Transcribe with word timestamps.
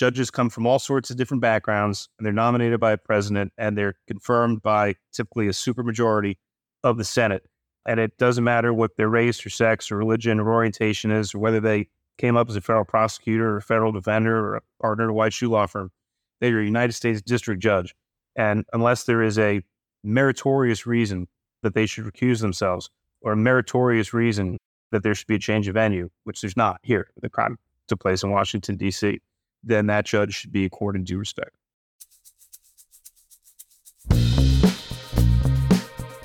Judges 0.00 0.30
come 0.30 0.48
from 0.48 0.66
all 0.66 0.78
sorts 0.78 1.10
of 1.10 1.18
different 1.18 1.42
backgrounds, 1.42 2.08
and 2.18 2.24
they're 2.24 2.32
nominated 2.32 2.80
by 2.80 2.92
a 2.92 2.96
president, 2.96 3.52
and 3.58 3.76
they're 3.76 3.96
confirmed 4.06 4.62
by 4.62 4.94
typically 5.12 5.46
a 5.46 5.50
supermajority 5.50 6.38
of 6.82 6.96
the 6.96 7.04
Senate. 7.04 7.44
And 7.84 8.00
it 8.00 8.16
doesn't 8.16 8.42
matter 8.42 8.72
what 8.72 8.96
their 8.96 9.10
race 9.10 9.44
or 9.44 9.50
sex 9.50 9.92
or 9.92 9.98
religion 9.98 10.40
or 10.40 10.50
orientation 10.50 11.10
is, 11.10 11.34
or 11.34 11.38
whether 11.38 11.60
they 11.60 11.90
came 12.16 12.34
up 12.34 12.48
as 12.48 12.56
a 12.56 12.62
federal 12.62 12.86
prosecutor 12.86 13.50
or 13.50 13.56
a 13.58 13.62
federal 13.62 13.92
defender 13.92 14.38
or 14.38 14.56
a 14.56 14.60
partner 14.80 15.04
at 15.04 15.10
a 15.10 15.12
white 15.12 15.34
shoe 15.34 15.50
law 15.50 15.66
firm. 15.66 15.90
They're 16.40 16.60
a 16.60 16.64
United 16.64 16.94
States 16.94 17.20
district 17.20 17.60
judge. 17.62 17.94
And 18.34 18.64
unless 18.72 19.04
there 19.04 19.22
is 19.22 19.38
a 19.38 19.60
meritorious 20.02 20.86
reason 20.86 21.28
that 21.62 21.74
they 21.74 21.84
should 21.84 22.06
recuse 22.06 22.40
themselves 22.40 22.88
or 23.20 23.32
a 23.32 23.36
meritorious 23.36 24.14
reason 24.14 24.56
that 24.92 25.02
there 25.02 25.14
should 25.14 25.26
be 25.26 25.34
a 25.34 25.38
change 25.38 25.68
of 25.68 25.74
venue, 25.74 26.08
which 26.24 26.40
there's 26.40 26.56
not 26.56 26.80
here, 26.82 27.10
the 27.20 27.28
crime 27.28 27.58
took 27.86 28.00
place 28.00 28.22
in 28.22 28.30
Washington, 28.30 28.78
D.C., 28.78 29.20
then 29.62 29.86
that 29.86 30.04
judge 30.04 30.34
should 30.34 30.52
be 30.52 30.64
accorded 30.64 31.04
due 31.04 31.18
respect. 31.18 31.56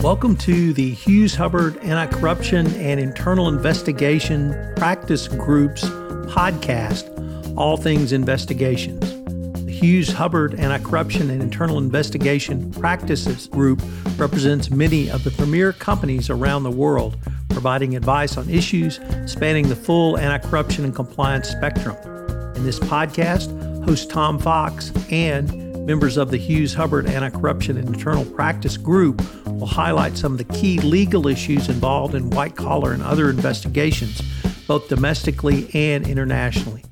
Welcome 0.06 0.38
to 0.38 0.72
the 0.72 0.92
Hughes 0.92 1.34
Hubbard 1.34 1.78
Anti 1.78 2.06
Corruption 2.16 2.68
and 2.76 3.00
Internal 3.00 3.50
Investigation 3.50 4.54
Practice 4.76 5.28
Group's 5.28 5.84
podcast, 6.30 7.58
All 7.58 7.76
Things 7.76 8.12
Investigations. 8.12 9.02
The 9.66 9.72
Hughes 9.72 10.10
Hubbard 10.10 10.60
Anti 10.60 10.78
Corruption 10.88 11.32
and 11.32 11.42
Internal 11.42 11.80
Investigation 11.80 12.72
Practices 12.72 13.48
Group 13.48 13.82
represents 14.16 14.70
many 14.70 15.10
of 15.10 15.24
the 15.24 15.32
premier 15.32 15.74
companies 15.74 16.30
around 16.30 16.62
the 16.62 16.72
world, 16.72 17.18
providing 17.50 17.96
advice 17.96 18.38
on 18.38 18.48
issues 18.48 19.00
spanning 19.26 19.70
the 19.70 19.76
full 19.76 20.20
anti 20.20 20.48
corruption 20.48 20.86
and 20.86 20.94
compliance 20.94 21.50
spectrum. 21.50 22.15
In 22.56 22.64
this 22.64 22.80
podcast, 22.80 23.86
host 23.86 24.10
Tom 24.10 24.40
Fox 24.40 24.92
and 25.12 25.86
members 25.86 26.18
of 26.18 26.32
the 26.32 26.38
Hughes 26.38 26.74
Hubbard 26.74 27.06
Anti 27.06 27.30
Corruption 27.30 27.78
and 27.78 27.88
Internal 27.88 28.26
Practice 28.26 28.78
Group 28.78 29.22
will 29.46 29.68
highlight 29.68 30.18
some 30.18 30.32
of 30.32 30.38
the 30.38 30.46
key 30.46 30.80
legal 30.80 31.28
issues 31.28 31.70
involved 31.70 32.16
in 32.16 32.30
white 32.30 32.56
collar 32.56 32.94
and 32.94 33.04
other 33.04 33.30
investigations, 33.30 34.22
both 34.68 34.88
domestically 34.88 35.70
and 35.74 36.08
internationally. 36.08 36.84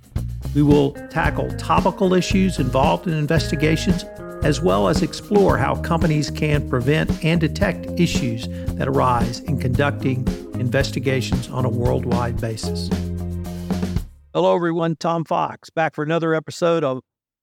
We 0.54 0.62
will 0.62 0.92
tackle 1.10 1.50
topical 1.58 2.14
issues 2.14 2.60
involved 2.60 3.08
in 3.08 3.14
investigations, 3.14 4.04
as 4.44 4.62
well 4.62 4.90
as 4.90 5.02
explore 5.02 5.58
how 5.58 5.76
companies 5.78 6.30
can 6.30 6.70
prevent 6.70 7.24
and 7.24 7.40
detect 7.40 8.00
issues 8.00 8.48
that 8.76 8.88
arise 8.88 9.40
in 9.40 9.60
conducting 9.60 10.28
investigations 10.56 11.48
on 11.50 11.66
a 11.66 11.70
worldwide 11.70 12.40
basis. 12.40 12.90
Hello, 14.36 14.56
everyone. 14.56 14.96
Tom 14.96 15.26
Fox 15.26 15.70
back 15.70 15.94
for 15.94 16.04
another 16.04 16.34
episode 16.34 16.84
of 16.84 17.02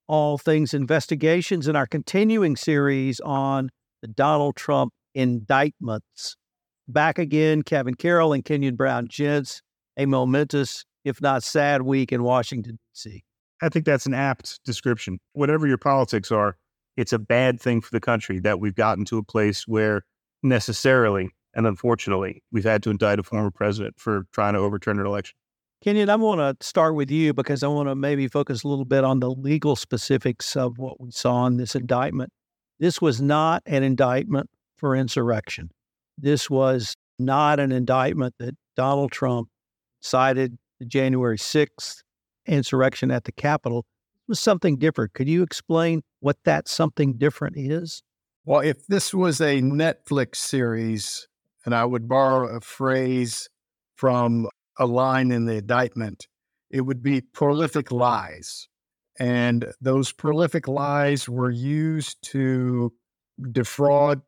All 0.08 0.38
Things 0.38 0.74
Investigations 0.74 1.68
in 1.68 1.76
our 1.76 1.86
continuing 1.86 2.56
series 2.56 3.20
on 3.20 3.70
the 4.02 4.08
Donald 4.08 4.56
Trump 4.56 4.92
indictments. 5.14 6.34
Back 6.88 7.20
again, 7.20 7.62
Kevin 7.62 7.94
Carroll 7.94 8.32
and 8.32 8.44
Kenyen 8.44 8.76
Brown 8.76 9.06
Gents, 9.06 9.62
a 9.96 10.04
momentous, 10.04 10.84
if 11.04 11.22
not 11.22 11.44
sad, 11.44 11.82
week 11.82 12.10
in 12.10 12.24
Washington, 12.24 12.72
D.C. 12.72 13.22
I 13.62 13.68
think 13.68 13.84
that's 13.84 14.06
an 14.06 14.14
apt 14.14 14.58
description. 14.64 15.20
Whatever 15.32 15.68
your 15.68 15.78
politics 15.78 16.32
are, 16.32 16.56
it's 16.96 17.12
a 17.12 17.20
bad 17.20 17.60
thing 17.60 17.82
for 17.82 17.92
the 17.92 18.00
country 18.00 18.40
that 18.40 18.58
we've 18.58 18.74
gotten 18.74 19.04
to 19.04 19.18
a 19.18 19.22
place 19.22 19.62
where 19.68 20.02
necessarily 20.42 21.30
and 21.54 21.68
unfortunately 21.68 22.42
we've 22.50 22.64
had 22.64 22.82
to 22.82 22.90
indict 22.90 23.20
a 23.20 23.22
former 23.22 23.52
president 23.52 23.94
for 23.96 24.24
trying 24.32 24.54
to 24.54 24.58
overturn 24.58 24.98
an 24.98 25.06
election. 25.06 25.36
Kenyen, 25.84 26.10
I 26.10 26.16
want 26.16 26.40
to 26.40 26.66
start 26.66 26.94
with 26.94 27.10
you 27.10 27.32
because 27.32 27.62
I 27.62 27.68
want 27.68 27.88
to 27.88 27.94
maybe 27.94 28.28
focus 28.28 28.64
a 28.64 28.68
little 28.68 28.84
bit 28.84 29.02
on 29.02 29.20
the 29.20 29.30
legal 29.30 29.76
specifics 29.76 30.54
of 30.54 30.76
what 30.76 31.00
we 31.00 31.10
saw 31.10 31.46
in 31.46 31.56
this 31.56 31.74
indictment. 31.74 32.30
This 32.78 33.00
was 33.00 33.22
not 33.22 33.62
an 33.64 33.82
indictment 33.82 34.50
for 34.76 34.94
insurrection. 34.94 35.70
This 36.18 36.50
was 36.50 36.96
not 37.18 37.60
an 37.60 37.72
indictment 37.72 38.34
that 38.38 38.54
Donald 38.76 39.10
Trump 39.10 39.48
cited 40.00 40.58
the 40.80 40.84
January 40.84 41.38
6th 41.38 42.02
insurrection 42.46 43.10
at 43.10 43.24
the 43.24 43.32
Capitol. 43.32 43.86
It 44.16 44.28
was 44.28 44.40
something 44.40 44.76
different. 44.76 45.14
Could 45.14 45.30
you 45.30 45.42
explain 45.42 46.02
what 46.20 46.36
that 46.44 46.68
something 46.68 47.14
different 47.14 47.56
is? 47.56 48.02
Well, 48.44 48.60
if 48.60 48.86
this 48.86 49.14
was 49.14 49.40
a 49.40 49.62
Netflix 49.62 50.36
series, 50.36 51.26
and 51.64 51.74
I 51.74 51.86
would 51.86 52.06
borrow 52.06 52.54
a 52.54 52.60
phrase 52.60 53.48
from 53.96 54.48
a 54.80 54.86
line 54.86 55.30
in 55.30 55.44
the 55.44 55.58
indictment, 55.58 56.26
it 56.70 56.80
would 56.80 57.02
be 57.02 57.20
prolific 57.20 57.92
lies. 57.92 58.68
And 59.20 59.66
those 59.80 60.10
prolific 60.10 60.66
lies 60.66 61.28
were 61.28 61.50
used 61.50 62.16
to 62.30 62.92
defraud, 63.52 64.22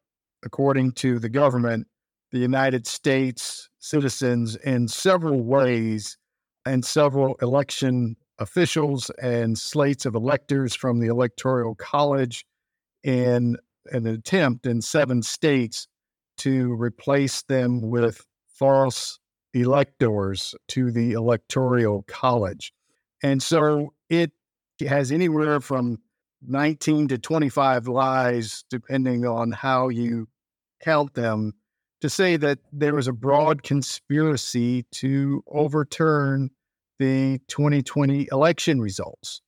according 0.44 0.92
to 0.92 1.18
the 1.18 1.30
government, 1.30 1.88
the 2.30 2.38
United 2.38 2.86
States 2.86 3.68
citizens 3.78 4.56
in 4.56 4.88
several 4.88 5.40
ways 5.40 6.18
and 6.66 6.84
several 6.84 7.36
election 7.42 8.16
officials 8.38 9.10
and 9.22 9.58
slates 9.58 10.04
of 10.04 10.14
electors 10.14 10.74
from 10.74 11.00
the 11.00 11.08
Electoral 11.08 11.74
College 11.74 12.44
in 13.02 13.56
an 13.90 14.06
attempt 14.06 14.66
in 14.66 14.80
seven 14.80 15.22
states 15.22 15.88
to 16.38 16.72
replace 16.74 17.42
them 17.42 17.80
with 17.80 18.24
false 18.48 19.18
electors 19.54 20.54
to 20.68 20.90
the 20.90 21.12
Electoral 21.12 22.04
College. 22.06 22.72
And 23.22 23.42
so 23.42 23.92
it 24.08 24.32
has 24.80 25.12
anywhere 25.12 25.60
from 25.60 25.98
19 26.46 27.08
to 27.08 27.18
25 27.18 27.88
lies, 27.88 28.64
depending 28.68 29.26
on 29.26 29.52
how 29.52 29.88
you 29.88 30.28
count 30.82 31.14
them, 31.14 31.54
to 32.00 32.10
say 32.10 32.36
that 32.36 32.58
there 32.72 32.94
was 32.94 33.06
a 33.06 33.12
broad 33.12 33.62
conspiracy 33.62 34.84
to 34.90 35.44
overturn 35.46 36.50
the 36.98 37.40
2020 37.48 38.28
election 38.32 38.80
results. 38.80 39.40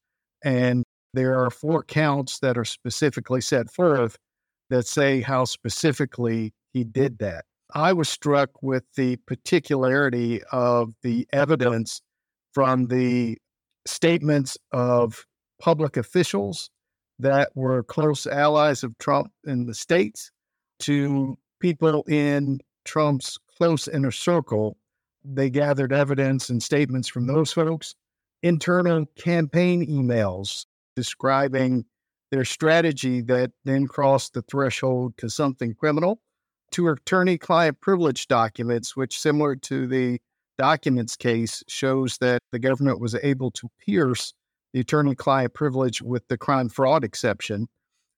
And 0.45 0.85
there 1.15 1.43
are 1.43 1.51
four 1.51 1.83
counts 1.83 2.39
that 2.41 2.57
are 2.57 2.65
specifically 2.65 3.41
set 3.41 3.71
forth 3.71 4.19
that 4.71 4.87
say 4.87 5.21
how 5.21 5.45
specifically 5.45 6.53
he 6.73 6.85
did 6.85 7.19
that. 7.19 7.45
I 7.75 7.93
was 7.93 8.09
struck 8.09 8.63
with 8.63 8.85
the 8.97 9.17
particularity 9.27 10.41
of 10.53 10.95
the 11.03 11.27
evidence 11.33 12.03
from 12.53 12.87
the 12.87 13.37
statements 13.85 14.57
of 14.71 15.27
public 15.61 15.97
officials 15.97 16.71
that 17.19 17.51
were 17.57 17.83
close 17.83 18.29
allies 18.29 18.85
of 18.85 18.97
Trump 18.99 19.33
in 19.45 19.67
the 19.67 19.75
States 19.75 20.31
to 20.81 21.37
people 21.61 22.05
in 22.05 22.61
Trump's 22.85 23.39
close 23.59 23.89
inner 23.89 24.13
circle. 24.13 24.77
They 25.25 25.51
gathered 25.51 25.93
evidence 25.93 26.51
and 26.51 26.63
statements 26.63 27.09
from 27.09 27.27
those 27.27 27.53
folks, 27.53 27.97
internal 28.45 29.07
campaign 29.19 29.85
emails 29.87 30.67
describing 30.95 31.87
their 32.31 32.45
strategy 32.45 33.21
that 33.23 33.51
then 33.65 33.89
crossed 33.89 34.35
the 34.35 34.43
threshold 34.43 35.15
to 35.19 35.29
something 35.29 35.75
criminal 35.75 36.21
to 36.75 36.89
attorney 36.89 37.39
client 37.39 37.81
privilege 37.81 38.27
documents, 38.27 38.97
which, 38.97 39.21
similar 39.21 39.55
to 39.55 39.87
the 39.87 40.21
documents 40.59 41.15
case, 41.15 41.63
shows 41.69 42.19
that 42.19 42.41
the 42.51 42.59
government 42.59 43.01
was 43.01 43.15
able 43.23 43.53
to 43.53 43.69
pierce 43.79 44.35
the 44.73 44.81
attorney 44.81 45.15
client 45.15 45.55
privilege 45.55 46.03
with 46.03 46.27
the 46.27 46.37
crime 46.37 46.69
fraud 46.69 47.05
exception, 47.05 47.69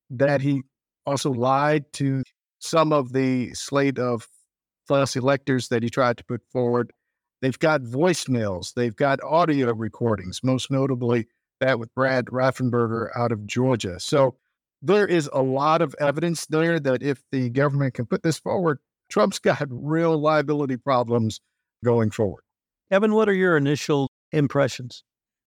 that 0.09 0.41
he 0.41 0.63
also 1.05 1.31
lied 1.31 1.85
to 1.93 2.23
some 2.59 2.95
of 2.95 3.13
the 3.13 3.53
slate 3.53 3.99
of 3.99 4.27
false 4.89 5.17
electors 5.17 5.69
that 5.69 5.83
he 5.83 5.91
tried 5.91 6.17
to 6.17 6.25
put 6.25 6.41
forward. 6.51 6.91
They've 7.43 7.59
got 7.59 7.83
voicemails, 7.83 8.73
they've 8.73 8.97
got 8.97 9.23
audio 9.23 9.75
recordings, 9.75 10.41
most 10.43 10.71
notably 10.71 11.27
that 11.61 11.79
with 11.79 11.95
Brad 11.95 12.27
Raffensperger 12.27 13.09
out 13.15 13.33
of 13.33 13.47
Georgia. 13.47 14.01
So 14.01 14.37
there 14.83 15.07
is 15.07 15.29
a 15.33 15.43
lot 15.43 15.83
of 15.83 15.95
evidence 15.99 16.47
there 16.47 16.79
that 16.81 17.03
if 17.03 17.23
the 17.33 17.51
government 17.51 17.95
can 17.95 18.07
put 18.07 18.23
this 18.23 18.39
forward, 18.39 18.79
Trump's 19.09 19.39
got 19.41 19.67
real 19.71 20.19
liability 20.19 20.77
problems 20.77 21.41
going 21.85 22.11
forward. 22.11 22.43
Kevin, 22.91 23.15
what 23.15 23.29
are 23.29 23.35
your 23.35 23.57
initial 23.57 24.11
impressions? 24.33 25.03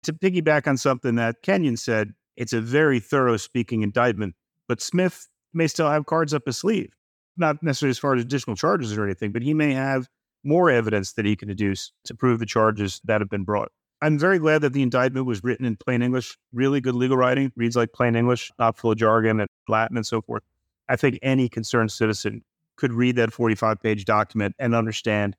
To 0.04 0.12
piggyback 0.12 0.66
on 0.66 0.76
something 0.76 1.16
that 1.16 1.42
Kenyen 1.42 1.78
said, 1.78 2.12
it's 2.36 2.52
a 2.52 2.60
very 2.60 3.00
thorough 3.00 3.36
speaking 3.36 3.82
indictment, 3.82 4.34
but 4.68 4.80
Smith 4.80 5.28
may 5.52 5.66
still 5.66 5.90
have 5.90 6.06
cards 6.06 6.32
up 6.34 6.46
his 6.46 6.56
sleeve. 6.56 6.92
Not 7.36 7.62
necessarily 7.62 7.90
as 7.90 7.98
far 7.98 8.14
as 8.14 8.22
additional 8.22 8.56
charges 8.56 8.96
or 8.96 9.04
anything, 9.04 9.32
but 9.32 9.42
he 9.42 9.54
may 9.54 9.72
have 9.72 10.08
more 10.44 10.70
evidence 10.70 11.12
that 11.12 11.24
he 11.24 11.36
can 11.36 11.48
deduce 11.48 11.92
to 12.04 12.14
prove 12.14 12.38
the 12.38 12.46
charges 12.46 13.00
that 13.04 13.20
have 13.20 13.30
been 13.30 13.44
brought. 13.44 13.70
I'm 14.00 14.18
very 14.18 14.38
glad 14.38 14.60
that 14.62 14.72
the 14.72 14.82
indictment 14.82 15.26
was 15.26 15.42
written 15.42 15.66
in 15.66 15.76
plain 15.76 16.02
English, 16.02 16.36
really 16.52 16.80
good 16.80 16.94
legal 16.94 17.16
writing, 17.16 17.52
reads 17.56 17.76
like 17.76 17.92
plain 17.92 18.14
English, 18.14 18.52
not 18.58 18.78
full 18.78 18.92
of 18.92 18.98
jargon 18.98 19.40
and 19.40 19.48
Latin 19.66 19.96
and 19.96 20.06
so 20.06 20.22
forth. 20.22 20.42
I 20.88 20.96
think 20.96 21.18
any 21.20 21.48
concerned 21.48 21.90
citizen 21.90 22.42
could 22.76 22.92
read 22.92 23.16
that 23.16 23.32
45 23.32 23.82
page 23.82 24.04
document 24.04 24.54
and 24.58 24.74
understand 24.74 25.36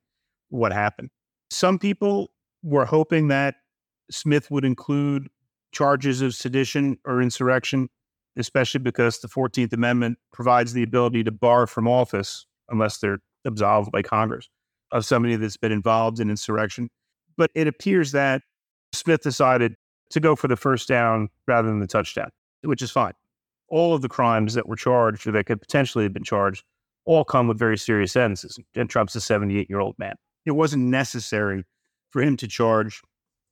what 0.49 0.73
happened. 0.73 1.09
Some 1.49 1.79
people 1.79 2.31
were 2.61 2.85
hoping 2.85 3.29
that 3.29 3.55
Smith 4.11 4.51
would 4.51 4.65
include 4.65 5.29
charges 5.71 6.21
of 6.21 6.35
sedition 6.35 6.97
or 7.05 7.21
insurrection, 7.21 7.89
especially 8.35 8.79
because 8.79 9.19
the 9.19 9.27
14th 9.27 9.71
Amendment 9.71 10.17
provides 10.33 10.73
the 10.73 10.83
ability 10.83 11.23
to 11.23 11.31
bar 11.31 11.65
from 11.65 11.87
office, 11.87 12.45
unless 12.67 12.97
they're 12.97 13.19
absolved 13.45 13.91
by 13.91 14.01
Congress, 14.01 14.49
of 14.91 15.05
somebody 15.05 15.35
that's 15.37 15.57
been 15.57 15.71
involved 15.71 16.19
in 16.19 16.29
insurrection. 16.29 16.89
But 17.39 17.51
it 17.55 17.67
appears 17.67 18.11
that 18.11 18.41
Smith 18.93 19.21
decided 19.21 19.75
to 20.09 20.19
go 20.19 20.35
for 20.35 20.49
the 20.49 20.57
first 20.57 20.89
down 20.89 21.29
rather 21.47 21.69
than 21.69 21.79
the 21.79 21.87
touchdown, 21.87 22.29
which 22.63 22.81
is 22.81 22.91
fine. 22.91 23.13
All 23.69 23.93
of 23.95 24.01
the 24.01 24.09
crimes 24.09 24.55
that 24.55 24.67
were 24.67 24.75
charged 24.75 25.25
or 25.25 25.31
that 25.31 25.45
could 25.45 25.61
potentially 25.61 26.03
have 26.03 26.11
been 26.11 26.23
charged 26.23 26.65
all 27.05 27.23
come 27.23 27.47
with 27.47 27.57
very 27.57 27.77
serious 27.77 28.11
sentences. 28.11 28.59
And 28.75 28.89
Trump's 28.89 29.15
a 29.15 29.21
78 29.21 29.69
year 29.69 29.79
old 29.79 29.97
man. 29.97 30.15
It 30.45 30.51
wasn't 30.51 30.83
necessary 30.87 31.63
for 32.09 32.21
him 32.21 32.35
to 32.37 32.47
charge 32.47 33.01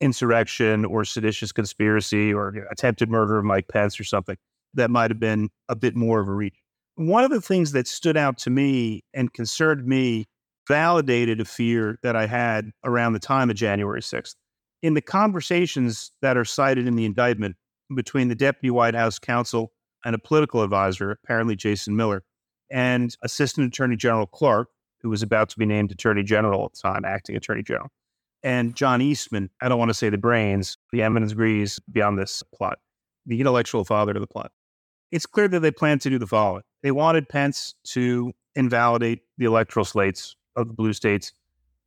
insurrection 0.02 0.84
or 0.84 1.06
seditious 1.06 1.50
conspiracy 1.50 2.32
or 2.32 2.66
attempted 2.70 3.10
murder 3.10 3.38
of 3.38 3.44
Mike 3.46 3.68
Pence 3.68 3.98
or 3.98 4.04
something 4.04 4.36
that 4.74 4.90
might 4.90 5.10
have 5.10 5.18
been 5.18 5.48
a 5.70 5.74
bit 5.74 5.96
more 5.96 6.20
of 6.20 6.28
a 6.28 6.32
reach. 6.32 6.56
One 6.96 7.24
of 7.24 7.30
the 7.30 7.40
things 7.40 7.72
that 7.72 7.88
stood 7.88 8.18
out 8.18 8.36
to 8.38 8.50
me 8.50 9.02
and 9.14 9.32
concerned 9.32 9.86
me 9.86 10.26
validated 10.68 11.40
a 11.40 11.44
fear 11.44 11.98
that 12.02 12.14
I 12.14 12.26
had 12.26 12.70
around 12.84 13.14
the 13.14 13.18
time 13.18 13.50
of 13.50 13.56
January 13.56 14.02
6th. 14.02 14.34
In 14.82 14.94
the 14.94 15.00
conversations 15.00 16.12
that 16.22 16.36
are 16.36 16.44
cited 16.44 16.86
in 16.86 16.94
the 16.94 17.06
indictment 17.06 17.56
between 17.96 18.28
the 18.28 18.34
deputy 18.34 18.70
White 18.70 18.94
House 18.94 19.18
counsel 19.18 19.72
and 20.04 20.14
a 20.14 20.18
political 20.18 20.62
advisor, 20.62 21.10
apparently 21.10 21.56
Jason 21.56 21.96
Miller, 21.96 22.22
and 22.70 23.16
Assistant 23.22 23.66
Attorney 23.66 23.96
General 23.96 24.26
Clark, 24.26 24.68
who 25.00 25.08
was 25.08 25.22
about 25.22 25.48
to 25.48 25.58
be 25.58 25.66
named 25.66 25.90
Attorney 25.90 26.22
General 26.22 26.66
at 26.66 26.74
the 26.74 26.80
time, 26.80 27.04
acting 27.04 27.34
Attorney 27.34 27.62
General, 27.62 27.88
and 28.42 28.76
John 28.76 29.00
Eastman, 29.00 29.50
I 29.60 29.68
don't 29.68 29.78
want 29.78 29.88
to 29.88 29.94
say 29.94 30.10
the 30.10 30.18
brains, 30.18 30.76
the 30.92 31.02
eminence 31.02 31.32
grise 31.32 31.80
beyond 31.90 32.18
this 32.18 32.42
plot, 32.54 32.78
the 33.26 33.40
intellectual 33.40 33.84
father 33.84 34.12
to 34.12 34.20
the 34.20 34.26
plot. 34.26 34.52
It's 35.10 35.26
clear 35.26 35.48
that 35.48 35.60
they 35.60 35.70
planned 35.70 36.02
to 36.02 36.10
do 36.10 36.18
the 36.18 36.26
following. 36.26 36.62
They 36.82 36.90
wanted 36.90 37.28
Pence 37.28 37.74
to 37.88 38.32
invalidate 38.54 39.22
the 39.38 39.46
electoral 39.46 39.84
slates 39.84 40.36
of 40.58 40.68
the 40.68 40.74
blue 40.74 40.92
states 40.92 41.32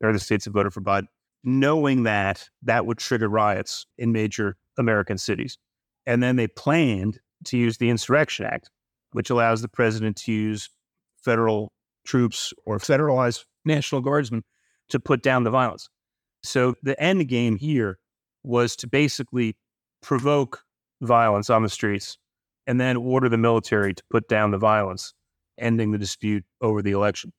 or 0.01 0.12
the 0.13 0.19
states 0.19 0.45
that 0.45 0.51
voted 0.51 0.73
for 0.73 0.81
Biden, 0.81 1.07
knowing 1.44 2.03
that 2.03 2.50
that 2.63 2.85
would 2.85 2.97
trigger 2.97 3.29
riots 3.29 3.85
in 3.97 4.12
major 4.12 4.57
American 4.77 5.18
cities. 5.18 5.57
And 6.06 6.23
then 6.23 6.35
they 6.35 6.47
planned 6.47 7.19
to 7.45 7.57
use 7.57 7.77
the 7.77 7.89
Insurrection 7.89 8.45
Act, 8.45 8.69
which 9.12 9.29
allows 9.29 9.62
the 9.62 9.68
president 9.68 10.18
to 10.18 10.31
use 10.31 10.69
federal 11.18 11.71
troops 12.06 12.53
or 12.65 12.79
federalized 12.79 13.45
National 13.65 14.01
Guardsmen 14.01 14.44
to 14.89 15.00
put 15.00 15.21
down 15.21 15.44
the 15.44 15.51
violence. 15.51 15.89
So 16.44 16.75
the 16.81 17.00
end 17.01 17.27
game 17.27 17.57
here 17.57 18.00
was 18.44 18.75
to 18.77 18.88
basically 18.88 19.56
provoke 20.01 20.63
violence 21.01 21.50
on 21.50 21.62
the 21.62 21.69
streets 21.69 22.17
and 22.65 22.79
then 22.79 22.97
order 22.97 23.29
the 23.29 23.38
military 23.38 23.94
to 23.94 24.03
put 24.09 24.27
down 24.27 24.51
the 24.51 24.57
violence, 24.57 25.13
ending 25.59 25.91
the 25.91 25.97
dispute 25.97 26.44
over 26.62 26.81
the 26.81 26.91
election. 26.91 27.31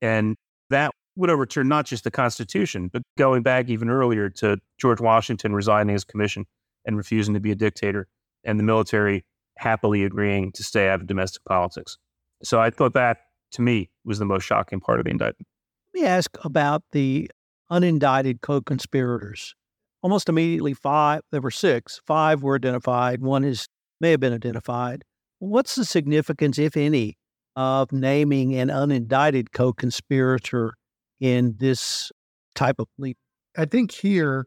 And 0.00 0.36
that 0.70 0.92
would 1.16 1.30
overturn 1.30 1.68
not 1.68 1.86
just 1.86 2.04
the 2.04 2.10
Constitution, 2.10 2.88
but 2.92 3.02
going 3.16 3.42
back 3.42 3.68
even 3.68 3.88
earlier 3.88 4.28
to 4.28 4.58
George 4.78 5.00
Washington 5.00 5.54
resigning 5.54 5.92
his 5.92 6.04
commission 6.04 6.44
and 6.84 6.96
refusing 6.96 7.34
to 7.34 7.40
be 7.40 7.50
a 7.50 7.54
dictator, 7.54 8.06
and 8.44 8.58
the 8.58 8.64
military 8.64 9.24
happily 9.56 10.04
agreeing 10.04 10.52
to 10.52 10.62
stay 10.62 10.88
out 10.88 11.00
of 11.00 11.06
domestic 11.06 11.42
politics. 11.44 11.96
So 12.42 12.60
I 12.60 12.70
thought 12.70 12.92
that, 12.94 13.18
to 13.52 13.62
me, 13.62 13.90
was 14.04 14.18
the 14.18 14.26
most 14.26 14.44
shocking 14.44 14.80
part 14.80 15.00
of 15.00 15.04
the 15.04 15.10
indictment. 15.10 15.48
Let 15.94 16.02
me 16.02 16.06
ask 16.06 16.30
about 16.44 16.82
the 16.92 17.30
unindicted 17.70 18.42
co 18.42 18.60
conspirators. 18.60 19.54
Almost 20.02 20.28
immediately, 20.28 20.74
five, 20.74 21.22
there 21.32 21.40
were 21.40 21.50
six, 21.50 22.00
five 22.06 22.42
were 22.42 22.56
identified, 22.56 23.22
one 23.22 23.42
is 23.42 23.66
may 24.00 24.10
have 24.10 24.20
been 24.20 24.34
identified. 24.34 25.04
What's 25.38 25.74
the 25.74 25.84
significance, 25.84 26.58
if 26.58 26.76
any, 26.76 27.16
of 27.56 27.90
naming 27.92 28.54
an 28.54 28.68
unindicted 28.68 29.52
co 29.52 29.72
conspirator 29.72 30.74
in 31.20 31.56
this 31.58 32.12
type 32.54 32.76
of 32.78 32.86
plea? 32.98 33.16
I 33.56 33.64
think 33.64 33.92
here, 33.92 34.46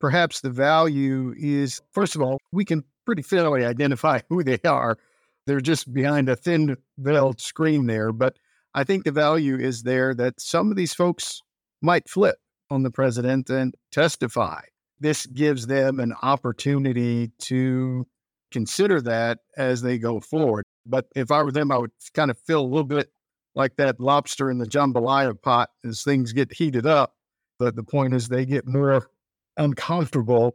perhaps 0.00 0.40
the 0.40 0.50
value 0.50 1.34
is 1.38 1.80
first 1.92 2.16
of 2.16 2.22
all, 2.22 2.38
we 2.52 2.64
can 2.64 2.84
pretty 3.06 3.22
fairly 3.22 3.64
identify 3.64 4.20
who 4.28 4.42
they 4.42 4.58
are. 4.66 4.98
They're 5.46 5.60
just 5.60 5.92
behind 5.92 6.28
a 6.28 6.36
thin 6.36 6.76
veiled 6.98 7.40
screen 7.40 7.86
there. 7.86 8.12
But 8.12 8.36
I 8.74 8.84
think 8.84 9.04
the 9.04 9.12
value 9.12 9.56
is 9.56 9.82
there 9.82 10.14
that 10.14 10.40
some 10.40 10.70
of 10.70 10.76
these 10.76 10.92
folks 10.92 11.40
might 11.80 12.08
flip 12.08 12.36
on 12.70 12.82
the 12.82 12.90
president 12.90 13.48
and 13.48 13.74
testify. 13.90 14.60
This 15.00 15.26
gives 15.26 15.66
them 15.66 16.00
an 16.00 16.12
opportunity 16.22 17.30
to 17.38 18.06
consider 18.50 19.00
that 19.02 19.38
as 19.56 19.82
they 19.82 19.98
go 19.98 20.20
forward. 20.20 20.64
But 20.88 21.06
if 21.14 21.30
I 21.30 21.42
were 21.42 21.52
them, 21.52 21.70
I 21.70 21.78
would 21.78 21.92
kind 22.14 22.30
of 22.30 22.38
feel 22.38 22.60
a 22.60 22.62
little 22.62 22.84
bit 22.84 23.10
like 23.54 23.76
that 23.76 24.00
lobster 24.00 24.50
in 24.50 24.58
the 24.58 24.66
jambalaya 24.66 25.40
pot 25.40 25.70
as 25.84 26.02
things 26.02 26.32
get 26.32 26.52
heated 26.52 26.86
up. 26.86 27.14
But 27.58 27.76
the 27.76 27.82
point 27.82 28.14
is, 28.14 28.28
they 28.28 28.46
get 28.46 28.66
more 28.66 29.10
uncomfortable 29.56 30.54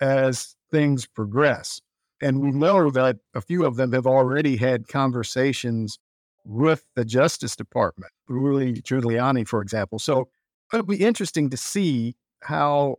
as 0.00 0.56
things 0.70 1.06
progress. 1.06 1.80
And 2.20 2.40
we 2.40 2.50
know 2.50 2.90
that 2.90 3.18
a 3.34 3.40
few 3.40 3.64
of 3.64 3.76
them 3.76 3.92
have 3.92 4.06
already 4.06 4.56
had 4.56 4.88
conversations 4.88 5.98
with 6.44 6.84
the 6.96 7.04
Justice 7.04 7.56
Department, 7.56 8.12
Rudy 8.28 8.82
Giuliani, 8.82 9.46
for 9.46 9.62
example. 9.62 9.98
So 9.98 10.28
it'll 10.72 10.86
be 10.86 10.96
interesting 10.96 11.50
to 11.50 11.56
see 11.56 12.16
how 12.42 12.96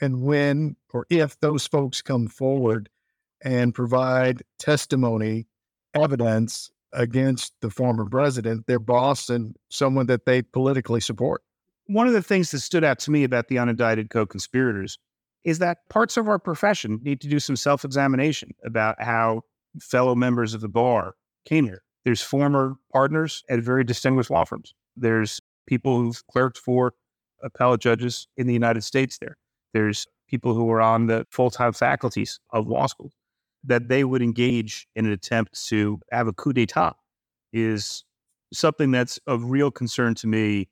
and 0.00 0.22
when 0.22 0.76
or 0.92 1.06
if 1.10 1.38
those 1.40 1.66
folks 1.66 2.02
come 2.02 2.28
forward 2.28 2.88
and 3.42 3.74
provide 3.74 4.42
testimony, 4.58 5.46
evidence 5.94 6.70
against 6.92 7.54
the 7.60 7.70
former 7.70 8.04
president, 8.04 8.66
their 8.66 8.78
boss, 8.78 9.28
and 9.28 9.56
someone 9.70 10.06
that 10.06 10.26
they 10.26 10.42
politically 10.42 11.00
support. 11.00 11.42
One 11.86 12.06
of 12.06 12.12
the 12.12 12.22
things 12.22 12.50
that 12.50 12.60
stood 12.60 12.84
out 12.84 12.98
to 13.00 13.10
me 13.10 13.24
about 13.24 13.48
the 13.48 13.56
unindicted 13.56 14.10
co 14.10 14.26
conspirators 14.26 14.98
is 15.44 15.58
that 15.58 15.78
parts 15.88 16.16
of 16.16 16.28
our 16.28 16.38
profession 16.38 17.00
need 17.02 17.20
to 17.22 17.28
do 17.28 17.40
some 17.40 17.56
self 17.56 17.84
examination 17.84 18.50
about 18.64 19.02
how 19.02 19.42
fellow 19.80 20.14
members 20.14 20.54
of 20.54 20.60
the 20.60 20.68
bar 20.68 21.14
came 21.44 21.64
here. 21.64 21.82
There's 22.04 22.22
former 22.22 22.74
partners 22.92 23.42
at 23.48 23.60
very 23.60 23.84
distinguished 23.84 24.30
law 24.30 24.44
firms. 24.44 24.74
There's 24.96 25.40
people 25.66 25.96
who've 25.96 26.26
clerked 26.28 26.58
for 26.58 26.94
appellate 27.42 27.80
judges 27.80 28.28
in 28.36 28.46
the 28.46 28.52
United 28.52 28.82
States 28.82 29.18
there. 29.18 29.36
There's 29.72 30.06
people 30.28 30.54
who 30.54 30.70
are 30.70 30.80
on 30.80 31.06
the 31.06 31.26
full 31.30 31.50
time 31.50 31.72
faculties 31.72 32.38
of 32.50 32.68
law 32.68 32.86
schools 32.86 33.12
that 33.64 33.88
they 33.88 34.04
would 34.04 34.22
engage 34.22 34.86
in 34.96 35.06
an 35.06 35.12
attempt 35.12 35.66
to 35.68 36.00
have 36.10 36.26
a 36.26 36.32
coup 36.32 36.52
d'etat 36.52 36.94
is 37.52 38.04
something 38.52 38.90
that's 38.90 39.18
of 39.26 39.44
real 39.44 39.70
concern 39.70 40.14
to 40.14 40.26
me 40.26 40.68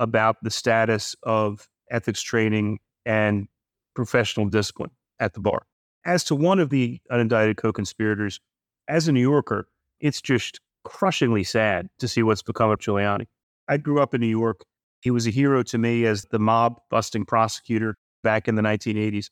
about 0.00 0.36
the 0.42 0.50
status 0.50 1.14
of 1.22 1.68
ethics 1.90 2.22
training 2.22 2.78
and 3.06 3.46
professional 3.94 4.46
discipline 4.46 4.90
at 5.20 5.34
the 5.34 5.40
bar. 5.40 5.66
As 6.04 6.24
to 6.24 6.34
one 6.34 6.58
of 6.58 6.70
the 6.70 7.00
unindicted 7.10 7.56
co 7.56 7.72
conspirators, 7.72 8.40
as 8.88 9.08
a 9.08 9.12
New 9.12 9.20
Yorker, 9.20 9.68
it's 10.00 10.20
just 10.20 10.60
crushingly 10.84 11.44
sad 11.44 11.88
to 11.98 12.08
see 12.08 12.22
what's 12.22 12.42
become 12.42 12.70
of 12.70 12.78
Giuliani. 12.78 13.26
I 13.68 13.78
grew 13.78 14.00
up 14.00 14.14
in 14.14 14.20
New 14.20 14.26
York. 14.26 14.64
He 15.00 15.10
was 15.10 15.26
a 15.26 15.30
hero 15.30 15.62
to 15.64 15.78
me 15.78 16.04
as 16.04 16.24
the 16.30 16.38
mob 16.38 16.78
busting 16.90 17.24
prosecutor 17.24 17.96
back 18.22 18.48
in 18.48 18.54
the 18.54 18.62
1980s. 18.62 19.30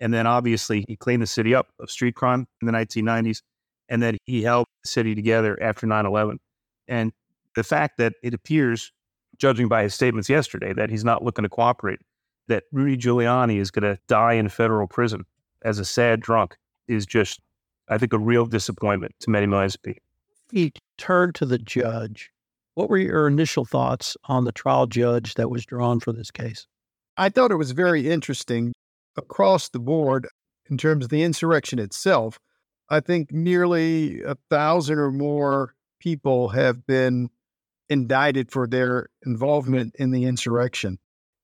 And 0.00 0.12
then 0.12 0.26
obviously 0.26 0.84
he 0.88 0.96
cleaned 0.96 1.22
the 1.22 1.26
city 1.26 1.54
up 1.54 1.68
of 1.80 1.90
street 1.90 2.14
crime 2.14 2.46
in 2.60 2.66
the 2.66 2.72
1990s. 2.72 3.42
And 3.88 4.02
then 4.02 4.16
he 4.24 4.42
held 4.42 4.66
the 4.82 4.88
city 4.88 5.14
together 5.14 5.60
after 5.62 5.86
9 5.86 6.06
11. 6.06 6.40
And 6.88 7.12
the 7.54 7.64
fact 7.64 7.98
that 7.98 8.14
it 8.22 8.34
appears, 8.34 8.92
judging 9.38 9.68
by 9.68 9.82
his 9.82 9.94
statements 9.94 10.28
yesterday, 10.28 10.72
that 10.72 10.90
he's 10.90 11.04
not 11.04 11.22
looking 11.22 11.42
to 11.42 11.48
cooperate, 11.48 12.00
that 12.48 12.64
Rudy 12.72 12.96
Giuliani 12.96 13.58
is 13.58 13.70
going 13.70 13.82
to 13.82 14.00
die 14.06 14.34
in 14.34 14.48
federal 14.48 14.86
prison 14.86 15.24
as 15.62 15.78
a 15.78 15.84
sad 15.84 16.20
drunk 16.20 16.56
is 16.88 17.06
just, 17.06 17.40
I 17.88 17.98
think, 17.98 18.12
a 18.12 18.18
real 18.18 18.46
disappointment 18.46 19.14
to 19.20 19.30
many 19.30 19.46
millions 19.46 19.74
of 19.74 19.82
people. 19.82 20.02
He 20.50 20.72
turned 20.98 21.34
to 21.36 21.46
the 21.46 21.58
judge 21.58 22.30
what 22.74 22.90
were 22.90 22.98
your 22.98 23.28
initial 23.28 23.64
thoughts 23.64 24.16
on 24.24 24.44
the 24.44 24.52
trial 24.52 24.86
judge 24.86 25.34
that 25.34 25.48
was 25.48 25.64
drawn 25.64 26.00
for 26.00 26.12
this 26.12 26.30
case? 26.30 26.66
I 27.16 27.28
thought 27.28 27.52
it 27.52 27.56
was 27.56 27.70
very 27.70 28.10
interesting 28.10 28.72
across 29.16 29.68
the 29.68 29.78
board 29.78 30.28
in 30.70 30.78
terms 30.78 31.04
of 31.04 31.10
the 31.10 31.22
insurrection 31.22 31.78
itself. 31.78 32.38
I 32.88 33.00
think 33.00 33.32
nearly 33.32 34.22
a 34.22 34.36
thousand 34.50 34.98
or 34.98 35.10
more 35.10 35.74
people 36.00 36.50
have 36.50 36.86
been 36.86 37.30
indicted 37.88 38.50
for 38.50 38.66
their 38.66 39.08
involvement 39.24 39.94
in 39.98 40.10
the 40.10 40.24
insurrection. 40.24 40.98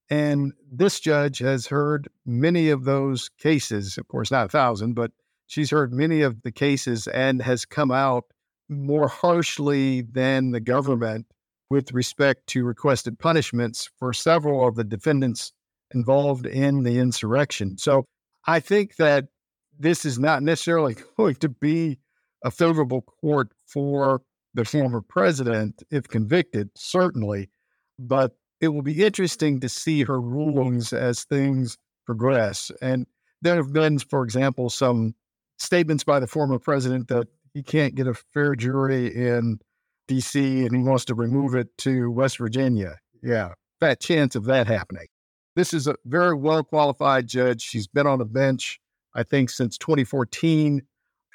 And 0.09 0.53
this 0.71 1.01
judge 1.01 1.39
has 1.39 1.69
heard 1.69 2.09
many 2.27 2.71
of 2.71 2.85
those 2.85 3.29
cases. 3.39 3.97
Of 3.97 4.09
course, 4.09 4.31
not 4.31 4.47
a 4.47 4.49
thousand, 4.49 4.95
but 4.95 5.13
she's 5.47 5.71
heard 5.71 5.93
many 5.93 6.23
of 6.23 6.43
the 6.43 6.53
cases 6.53 7.07
and 7.07 7.41
has 7.43 7.65
come 7.65 7.91
out 7.91 8.25
more 8.69 9.09
harshly 9.09 10.03
than 10.03 10.51
the 10.51 10.61
government 10.61 11.27
with 11.71 11.93
respect 11.93 12.47
to 12.49 12.65
requested 12.65 13.19
punishments 13.19 13.89
for 13.99 14.13
several 14.13 14.67
of 14.67 14.75
the 14.75 14.85
defendants 14.85 15.53
involved 15.95 16.47
in 16.47 16.83
the 16.83 16.99
insurrection. 16.99 17.79
So 17.79 18.05
I 18.47 18.61
think 18.61 18.97
that 18.97 19.27
this 19.79 20.05
is 20.05 20.19
not 20.19 20.43
necessarily 20.43 20.97
going 21.17 21.37
to 21.37 21.49
be 21.49 21.99
a 22.45 22.51
favorable 22.51 23.03
court 23.03 23.53
for 23.67 24.23
the 24.55 24.65
former 24.65 25.01
president 25.01 25.83
if 25.91 26.09
convicted, 26.09 26.71
certainly. 26.77 27.51
But 27.99 28.37
it 28.61 28.69
will 28.69 28.83
be 28.83 29.05
interesting 29.05 29.61
to 29.61 29.69
see 29.69 30.05
her 30.05 30.21
rulings 30.21 30.93
as 30.93 31.25
things 31.25 31.77
progress. 32.07 32.71
And 32.83 33.07
there 33.43 33.57
have 33.57 33.73
been, 33.73 33.99
for 33.99 34.23
example, 34.23 34.71
some 34.71 35.15
statements 35.59 36.05
by 36.05 36.21
the 36.21 36.27
former 36.27 36.59
president 36.59 37.09
that 37.09 37.29
he 37.53 37.63
can't 37.63 37.95
get 37.95 38.07
a 38.07 38.15
fair 38.15 38.55
jury 38.55 39.15
in 39.15 39.61
DC 40.09 40.67
and 40.67 40.77
he 40.77 40.83
wants 40.83 41.05
to 41.07 41.15
remove 41.15 41.55
it 41.55 41.77
to 41.79 42.11
West 42.11 42.39
Virginia. 42.39 42.97
Yeah, 43.23 43.53
fat 43.79 44.01
chance 44.01 44.35
of 44.35 44.45
that 44.45 44.67
happening. 44.67 45.07
This 45.57 45.75
is 45.75 45.87
a 45.87 45.97
very 46.05 46.35
well 46.35 46.63
qualified 46.63 47.27
judge. 47.27 47.63
She's 47.63 47.87
been 47.87 48.07
on 48.07 48.19
the 48.19 48.25
bench, 48.25 48.81
I 49.15 49.23
think, 49.23 49.51
since 49.51 49.77
2014. 49.79 50.83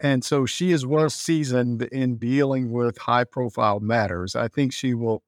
And 0.01 0.23
so 0.23 0.45
she 0.45 0.71
is 0.71 0.85
well 0.85 1.09
seasoned 1.09 1.83
in 1.83 2.17
dealing 2.17 2.71
with 2.71 2.97
high 2.97 3.23
profile 3.23 3.79
matters. 3.79 4.35
I 4.35 4.47
think 4.47 4.73
she 4.73 4.93
will 4.93 5.23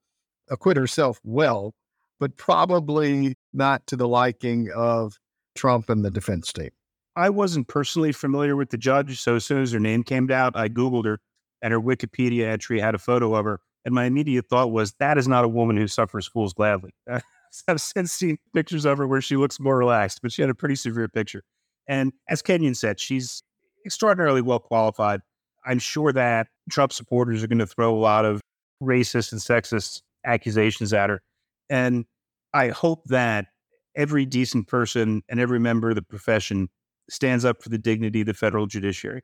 acquit 0.50 0.78
herself 0.78 1.20
well, 1.24 1.74
but 2.20 2.38
probably 2.38 3.36
not 3.54 3.86
to 3.88 3.96
the 3.96 4.08
liking 4.08 4.70
of 4.76 5.18
Trump 5.56 5.90
and 5.90 6.04
the 6.04 6.12
defense 6.12 6.52
team. 6.52 6.70
I 7.16 7.30
wasn't 7.30 7.68
personally 7.68 8.12
familiar 8.12 8.56
with 8.56 8.70
the 8.70 8.78
judge, 8.78 9.20
so 9.20 9.36
as 9.36 9.46
soon 9.46 9.64
as 9.64 9.72
her 9.72 9.80
name 9.80 10.04
came 10.04 10.30
out, 10.30 10.56
I 10.56 10.70
Googled 10.70 11.06
her, 11.06 11.20
and 11.62 11.74
her 11.74 11.82
Wikipedia 11.82 12.46
entry 12.46 12.80
had 12.80 12.94
a 12.94 13.00
photo 13.00 13.34
of 13.34 13.46
her. 13.46 13.60
And 13.86 13.96
my 13.96 14.06
immediate 14.06 14.48
thought 14.50 14.72
was, 14.72 14.94
that 15.00 15.18
is 15.18 15.28
not 15.28 15.46
a 15.46 15.48
woman 15.48 15.78
who 15.78 15.88
suffers 15.88 16.28
fools 16.28 16.54
gladly. 16.54 16.94
I've 17.68 17.82
since 17.82 18.12
seen 18.12 18.38
pictures 18.54 18.86
of 18.86 18.98
her 18.98 19.08
where 19.08 19.22
she 19.22 19.38
looks 19.38 19.60
more 19.60 19.78
relaxed, 19.78 20.20
but 20.22 20.32
she 20.32 20.42
had 20.42 20.50
a 20.50 20.56
pretty 20.56 20.76
severe 20.76 21.08
picture. 21.08 21.44
And 21.88 22.14
as 22.30 22.42
Kenyen 22.42 22.76
said, 22.76 23.00
she's 23.00 23.44
extraordinarily 23.86 24.42
well 24.42 24.60
qualified. 24.60 25.22
I'm 25.66 25.80
sure 25.80 26.12
that 26.14 26.48
Trump 26.70 26.94
supporters 26.94 27.44
are 27.44 27.48
going 27.48 27.60
to 27.60 27.68
throw 27.68 27.94
a 27.94 27.98
lot 27.98 28.26
of 28.26 28.42
racist 28.82 29.32
and 29.32 29.42
sexist 29.42 30.02
accusations 30.26 30.94
at 30.94 31.10
her. 31.10 31.22
And 31.70 32.06
I 32.54 32.70
hope 32.70 33.06
that 33.06 33.48
every 33.96 34.26
decent 34.26 34.68
person 34.68 35.24
and 35.30 35.40
every 35.40 35.60
member 35.60 35.90
of 35.90 35.96
the 35.96 36.02
profession 36.02 36.70
stands 37.10 37.46
up 37.46 37.64
for 37.64 37.70
the 37.70 37.78
dignity 37.78 38.22
of 38.22 38.28
the 38.28 38.34
federal 38.34 38.68
judiciary. 38.68 39.22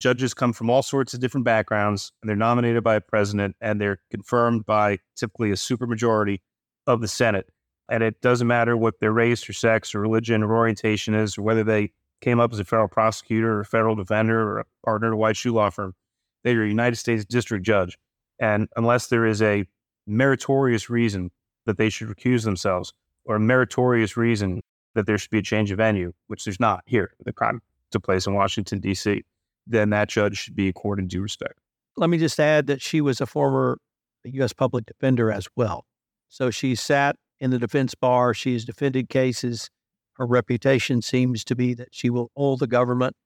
Judges 0.00 0.34
come 0.34 0.52
from 0.52 0.68
all 0.68 0.82
sorts 0.82 1.14
of 1.14 1.20
different 1.20 1.44
backgrounds, 1.44 2.12
and 2.20 2.28
they're 2.28 2.36
nominated 2.36 2.82
by 2.82 2.96
a 2.96 3.00
president, 3.00 3.56
and 3.60 3.80
they're 3.80 3.98
confirmed 4.10 4.66
by 4.66 4.98
typically 5.16 5.50
a 5.50 5.54
supermajority 5.54 6.40
of 6.86 7.00
the 7.00 7.08
Senate. 7.08 7.48
And 7.92 8.02
it 8.02 8.22
doesn't 8.22 8.46
matter 8.46 8.74
what 8.74 9.00
their 9.00 9.12
race 9.12 9.46
or 9.46 9.52
sex 9.52 9.94
or 9.94 10.00
religion 10.00 10.42
or 10.42 10.56
orientation 10.56 11.12
is, 11.14 11.36
or 11.36 11.42
whether 11.42 11.62
they 11.62 11.92
came 12.22 12.40
up 12.40 12.50
as 12.50 12.58
a 12.58 12.64
federal 12.64 12.88
prosecutor 12.88 13.52
or 13.52 13.60
a 13.60 13.64
federal 13.66 13.94
defender 13.94 14.40
or 14.40 14.60
a 14.60 14.64
partner 14.82 15.08
at 15.08 15.12
a 15.12 15.16
white 15.16 15.36
shoe 15.36 15.52
law 15.52 15.68
firm. 15.68 15.94
They 16.42 16.54
are 16.54 16.64
a 16.64 16.68
United 16.68 16.96
States 16.96 17.26
district 17.26 17.66
judge. 17.66 17.98
And 18.40 18.66
unless 18.76 19.08
there 19.08 19.26
is 19.26 19.42
a 19.42 19.66
meritorious 20.06 20.88
reason 20.88 21.32
that 21.66 21.76
they 21.76 21.90
should 21.90 22.08
recuse 22.08 22.44
themselves 22.44 22.94
or 23.26 23.36
a 23.36 23.40
meritorious 23.40 24.16
reason 24.16 24.62
that 24.94 25.04
there 25.04 25.18
should 25.18 25.30
be 25.30 25.40
a 25.40 25.42
change 25.42 25.70
of 25.70 25.76
venue, 25.76 26.14
which 26.28 26.46
there's 26.46 26.58
not 26.58 26.82
here. 26.86 27.12
The 27.26 27.32
crime 27.34 27.60
took 27.90 28.04
place 28.04 28.26
in 28.26 28.32
Washington, 28.32 28.80
D.C., 28.80 29.22
then 29.66 29.90
that 29.90 30.08
judge 30.08 30.38
should 30.38 30.56
be 30.56 30.68
accorded 30.68 31.08
due 31.08 31.20
respect. 31.20 31.58
Let 31.98 32.08
me 32.08 32.16
just 32.16 32.40
add 32.40 32.68
that 32.68 32.80
she 32.80 33.02
was 33.02 33.20
a 33.20 33.26
former 33.26 33.76
U.S. 34.24 34.54
public 34.54 34.86
defender 34.86 35.30
as 35.30 35.46
well. 35.56 35.84
So 36.30 36.50
she 36.50 36.74
sat 36.74 37.16
in 37.42 37.50
the 37.50 37.58
defense 37.58 37.94
bar. 37.96 38.32
She 38.32 38.52
has 38.52 38.64
defended 38.64 39.08
cases. 39.08 39.68
Her 40.14 40.26
reputation 40.26 41.02
seems 41.02 41.44
to 41.44 41.56
be 41.56 41.74
that 41.74 41.88
she 41.90 42.08
will 42.08 42.30
hold 42.36 42.60
the 42.60 42.68
government 42.68 43.16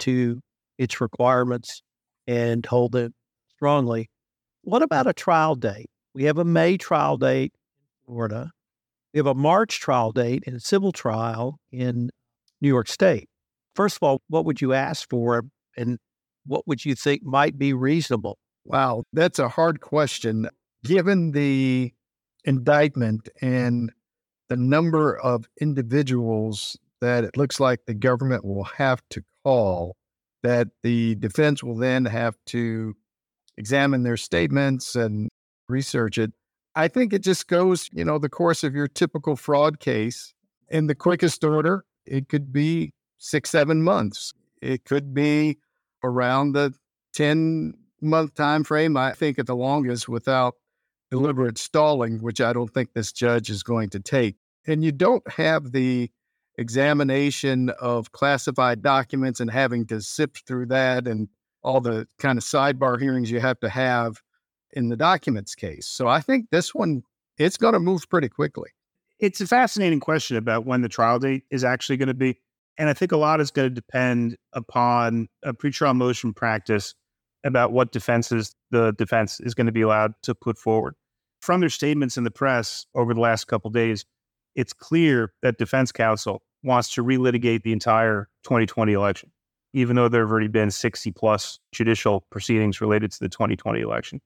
to 0.00 0.40
its 0.76 1.00
requirements 1.00 1.82
and 2.26 2.64
hold 2.66 2.94
it 2.94 3.12
strongly. 3.48 4.10
What 4.60 4.82
about 4.82 5.06
a 5.06 5.14
trial 5.14 5.54
date? 5.54 5.88
We 6.14 6.24
have 6.24 6.36
a 6.36 6.44
May 6.44 6.76
trial 6.76 7.16
date 7.16 7.54
in 7.54 8.06
Florida. 8.06 8.50
We 9.14 9.18
have 9.18 9.26
a 9.26 9.34
March 9.34 9.80
trial 9.80 10.12
date 10.12 10.44
in 10.46 10.54
a 10.54 10.60
civil 10.60 10.92
trial 10.92 11.58
in 11.70 12.10
New 12.60 12.68
York 12.68 12.88
State. 12.88 13.30
First 13.74 13.96
of 13.96 14.02
all, 14.02 14.20
what 14.28 14.44
would 14.44 14.60
you 14.60 14.74
ask 14.74 15.08
for 15.08 15.44
and 15.78 15.98
what 16.44 16.68
would 16.68 16.84
you 16.84 16.94
think 16.94 17.22
might 17.22 17.56
be 17.56 17.72
reasonable? 17.72 18.36
Wow, 18.66 19.04
that's 19.14 19.38
a 19.38 19.48
hard 19.48 19.80
question. 19.80 20.48
Given 20.84 21.32
the 21.32 21.92
indictment 22.44 23.28
and 23.40 23.92
the 24.48 24.56
number 24.56 25.16
of 25.16 25.48
individuals 25.60 26.76
that 27.00 27.24
it 27.24 27.36
looks 27.36 27.58
like 27.58 27.80
the 27.86 27.94
government 27.94 28.44
will 28.44 28.64
have 28.64 29.02
to 29.10 29.22
call, 29.44 29.96
that 30.42 30.68
the 30.82 31.14
defense 31.16 31.62
will 31.62 31.76
then 31.76 32.04
have 32.04 32.36
to 32.46 32.94
examine 33.56 34.02
their 34.02 34.16
statements 34.16 34.94
and 34.94 35.28
research 35.68 36.18
it. 36.18 36.32
I 36.74 36.88
think 36.88 37.12
it 37.12 37.22
just 37.22 37.48
goes, 37.48 37.88
you 37.92 38.04
know, 38.04 38.18
the 38.18 38.28
course 38.28 38.64
of 38.64 38.74
your 38.74 38.88
typical 38.88 39.36
fraud 39.36 39.80
case. 39.80 40.32
In 40.68 40.86
the 40.86 40.94
quickest 40.94 41.44
order, 41.44 41.84
it 42.06 42.28
could 42.28 42.52
be 42.52 42.92
six, 43.18 43.50
seven 43.50 43.82
months. 43.82 44.32
It 44.62 44.84
could 44.84 45.12
be 45.12 45.58
around 46.02 46.52
the 46.52 46.72
10 47.12 47.74
month 48.00 48.34
time 48.34 48.64
frame. 48.64 48.96
I 48.96 49.12
think 49.12 49.38
at 49.38 49.46
the 49.46 49.56
longest 49.56 50.08
without 50.08 50.54
deliberate 51.12 51.58
stalling, 51.58 52.22
which 52.22 52.40
I 52.40 52.54
don't 52.54 52.72
think 52.72 52.94
this 52.94 53.12
judge 53.12 53.50
is 53.50 53.62
going 53.62 53.90
to 53.90 54.00
take. 54.00 54.36
And 54.66 54.82
you 54.82 54.92
don't 54.92 55.30
have 55.30 55.72
the 55.72 56.10
examination 56.56 57.68
of 57.68 58.12
classified 58.12 58.80
documents 58.80 59.38
and 59.38 59.50
having 59.50 59.86
to 59.88 60.00
sift 60.00 60.46
through 60.46 60.66
that 60.66 61.06
and 61.06 61.28
all 61.62 61.82
the 61.82 62.08
kind 62.18 62.38
of 62.38 62.44
sidebar 62.44 62.98
hearings 62.98 63.30
you 63.30 63.40
have 63.40 63.60
to 63.60 63.68
have 63.68 64.22
in 64.72 64.88
the 64.88 64.96
documents 64.96 65.54
case. 65.54 65.86
So 65.86 66.08
I 66.08 66.22
think 66.22 66.48
this 66.50 66.74
one, 66.74 67.02
it's 67.36 67.58
going 67.58 67.74
to 67.74 67.78
move 67.78 68.08
pretty 68.08 68.30
quickly. 68.30 68.70
It's 69.20 69.42
a 69.42 69.46
fascinating 69.46 70.00
question 70.00 70.38
about 70.38 70.64
when 70.64 70.80
the 70.80 70.88
trial 70.88 71.18
date 71.18 71.42
is 71.50 71.62
actually 71.62 71.98
going 71.98 72.08
to 72.08 72.14
be. 72.14 72.38
And 72.78 72.88
I 72.88 72.94
think 72.94 73.12
a 73.12 73.18
lot 73.18 73.38
is 73.38 73.50
going 73.50 73.68
to 73.68 73.74
depend 73.74 74.38
upon 74.54 75.28
a 75.42 75.52
pretrial 75.52 75.94
motion 75.94 76.32
practice 76.32 76.94
about 77.44 77.70
what 77.70 77.92
defenses 77.92 78.54
the 78.70 78.92
defense 78.92 79.40
is 79.40 79.52
going 79.52 79.66
to 79.66 79.72
be 79.72 79.82
allowed 79.82 80.14
to 80.22 80.34
put 80.34 80.56
forward. 80.56 80.94
From 81.42 81.58
their 81.58 81.70
statements 81.70 82.16
in 82.16 82.22
the 82.22 82.30
press 82.30 82.86
over 82.94 83.12
the 83.12 83.20
last 83.20 83.48
couple 83.48 83.68
days, 83.72 84.04
it's 84.54 84.72
clear 84.72 85.32
that 85.42 85.58
defense 85.58 85.90
counsel 85.90 86.44
wants 86.62 86.94
to 86.94 87.02
relitigate 87.02 87.64
the 87.64 87.72
entire 87.72 88.28
2020 88.44 88.92
election, 88.92 89.32
even 89.72 89.96
though 89.96 90.08
there 90.08 90.22
have 90.22 90.30
already 90.30 90.46
been 90.46 90.70
60 90.70 91.10
plus 91.10 91.58
judicial 91.72 92.20
proceedings 92.30 92.80
related 92.80 93.10
to 93.10 93.18
the 93.18 93.28
2020 93.28 93.80
election. 93.80 94.20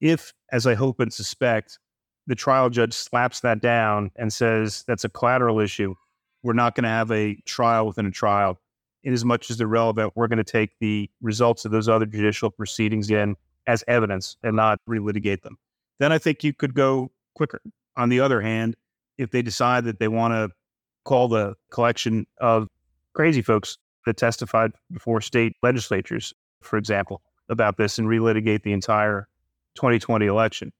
If, 0.00 0.32
as 0.50 0.66
I 0.66 0.72
hope 0.72 0.98
and 0.98 1.12
suspect, 1.12 1.78
the 2.26 2.34
trial 2.34 2.70
judge 2.70 2.94
slaps 2.94 3.40
that 3.40 3.60
down 3.60 4.10
and 4.16 4.32
says 4.32 4.82
that's 4.88 5.04
a 5.04 5.10
collateral 5.10 5.60
issue, 5.60 5.94
we're 6.42 6.54
not 6.54 6.74
going 6.74 6.84
to 6.84 6.88
have 6.88 7.10
a 7.10 7.34
trial 7.44 7.86
within 7.86 8.06
a 8.06 8.10
trial. 8.10 8.58
In 9.04 9.12
as 9.12 9.26
much 9.26 9.50
as 9.50 9.58
they're 9.58 9.66
relevant, 9.66 10.14
we're 10.14 10.28
going 10.28 10.38
to 10.38 10.44
take 10.44 10.70
the 10.80 11.10
results 11.20 11.66
of 11.66 11.70
those 11.70 11.90
other 11.90 12.06
judicial 12.06 12.50
proceedings 12.50 13.10
in 13.10 13.36
as 13.66 13.84
evidence 13.86 14.38
and 14.42 14.56
not 14.56 14.80
relitigate 14.88 15.42
them. 15.42 15.58
Then 16.02 16.10
I 16.10 16.18
think 16.18 16.42
you 16.42 16.52
could 16.52 16.74
go 16.74 17.12
quicker. 17.36 17.62
On 17.96 18.08
the 18.08 18.18
other 18.18 18.40
hand, 18.40 18.74
if 19.18 19.30
they 19.30 19.40
decide 19.40 19.84
that 19.84 20.00
they 20.00 20.08
want 20.08 20.32
to 20.32 20.50
call 21.04 21.28
the 21.28 21.54
collection 21.70 22.26
of 22.40 22.66
crazy 23.12 23.40
folks 23.40 23.78
that 24.06 24.16
testified 24.16 24.72
before 24.92 25.20
state 25.20 25.54
legislatures, 25.62 26.34
for 26.60 26.76
example, 26.76 27.22
about 27.48 27.76
this 27.76 28.00
and 28.00 28.08
relitigate 28.08 28.64
the 28.64 28.72
entire 28.72 29.28
2020 29.76 30.26
election. 30.26 30.72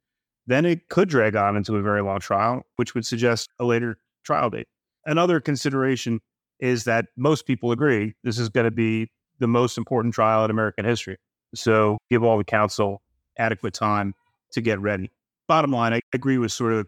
Then 0.49 0.67
it 0.67 0.89
could 0.89 1.09
drag 1.09 1.37
on 1.37 1.57
into 1.57 1.77
a 1.77 1.83
very 1.83 2.03
long 2.03 2.19
trial, 2.19 2.67
which 2.75 2.97
would 2.97 3.07
suggest 3.07 3.49
a 3.61 3.65
later 3.65 3.99
trial 4.25 4.51
date. 4.51 4.67
Another 5.07 5.39
consideration 5.39 6.21
is 6.59 6.83
that 6.83 7.07
most 7.17 7.47
people 7.47 7.71
agree 7.71 8.17
this 8.25 8.41
is 8.41 8.49
going 8.49 8.65
to 8.65 8.73
be 8.73 9.09
the 9.39 9.47
most 9.47 9.79
important 9.79 10.15
trial 10.15 10.45
in 10.45 10.51
American 10.51 10.85
history. 10.85 11.17
So 11.55 11.99
give 12.11 12.25
all 12.25 12.39
the 12.39 12.45
counsel 12.45 13.03
adequate 13.39 13.75
time 13.75 14.17
to 14.53 14.61
get 14.61 14.81
ready. 14.81 15.11
Bottom 15.49 15.73
line, 15.73 15.93
I 15.93 16.01
agree 16.13 16.39
with 16.39 16.53
sort 16.53 16.73
of 16.73 16.87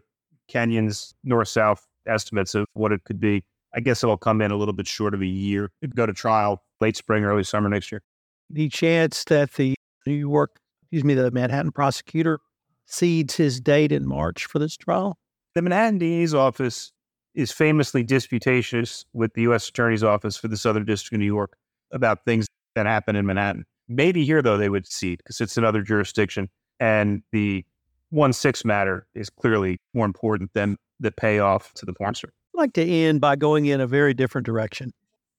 Kenyen's 0.51 1.13
north 1.23 1.47
south 1.47 1.85
estimates 2.07 2.55
of 2.55 2.65
what 2.73 2.91
it 2.91 3.03
could 3.03 3.19
be. 3.19 3.43
I 3.73 3.79
guess 3.81 4.03
it'll 4.03 4.17
come 4.17 4.41
in 4.41 4.51
a 4.51 4.55
little 4.55 4.73
bit 4.73 4.87
short 4.87 5.13
of 5.13 5.21
a 5.21 5.27
year. 5.27 5.71
It'd 5.81 5.95
go 5.95 6.05
to 6.05 6.13
trial 6.13 6.63
late 6.79 6.95
spring, 6.95 7.23
early 7.23 7.43
summer 7.43 7.67
next 7.67 7.91
year. 7.91 8.01
The 8.49 8.69
chance 8.69 9.23
that 9.25 9.53
the 9.53 9.75
New 10.05 10.13
York 10.13 10.59
excuse 10.95 11.03
me, 11.03 11.13
the 11.13 11.31
Manhattan 11.31 11.71
prosecutor 11.71 12.39
cedes 12.85 13.35
his 13.35 13.59
date 13.59 13.91
in 13.91 14.07
March 14.07 14.45
for 14.45 14.59
this 14.59 14.77
trial? 14.77 15.17
The 15.53 15.61
Manhattan 15.61 15.97
DA's 15.97 16.33
office 16.33 16.93
is 17.33 17.51
famously 17.51 18.01
disputatious 18.01 19.03
with 19.11 19.33
the 19.33 19.41
U.S. 19.41 19.67
Attorney's 19.67 20.03
Office 20.03 20.37
for 20.37 20.47
the 20.47 20.55
Southern 20.55 20.85
District 20.85 21.13
of 21.13 21.19
New 21.19 21.25
York 21.25 21.57
about 21.91 22.23
things 22.23 22.47
that 22.75 22.85
happen 22.85 23.17
in 23.17 23.25
Manhattan. 23.25 23.65
Maybe 23.89 24.23
here, 24.23 24.41
though, 24.41 24.57
they 24.57 24.69
would 24.69 24.87
cede 24.87 25.17
because 25.17 25.41
it's 25.41 25.57
another 25.57 25.81
jurisdiction. 25.81 26.49
And 26.79 27.23
the 27.31 27.65
1 28.09 28.33
6 28.33 28.65
matter 28.65 29.07
is 29.13 29.29
clearly 29.29 29.79
more 29.93 30.05
important 30.05 30.51
than 30.53 30.77
the 30.99 31.11
payoff 31.11 31.73
to 31.75 31.85
the 31.85 31.93
sponsor. 31.93 32.33
I'd 32.55 32.59
like 32.59 32.73
to 32.73 32.85
end 32.85 33.21
by 33.21 33.35
going 33.35 33.65
in 33.65 33.81
a 33.81 33.87
very 33.87 34.13
different 34.13 34.45
direction. 34.45 34.91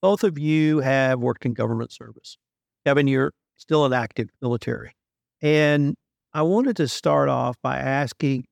both 0.03 0.23
of 0.23 0.39
you 0.39 0.81
have 0.81 1.19
worked 1.21 1.47
in 1.47 1.55
government 1.55 1.91
service. 1.91 2.37
Kevin, 2.85 3.09
you're 3.09 3.33
still 3.57 3.85
an 3.87 3.93
active 3.93 4.29
military. 4.41 4.95
And 5.43 5.97
I 6.35 6.43
wanted 6.43 6.77
to 6.77 6.89
start 6.89 7.29
off 7.29 7.57
by 7.63 7.79
asking 7.79 8.45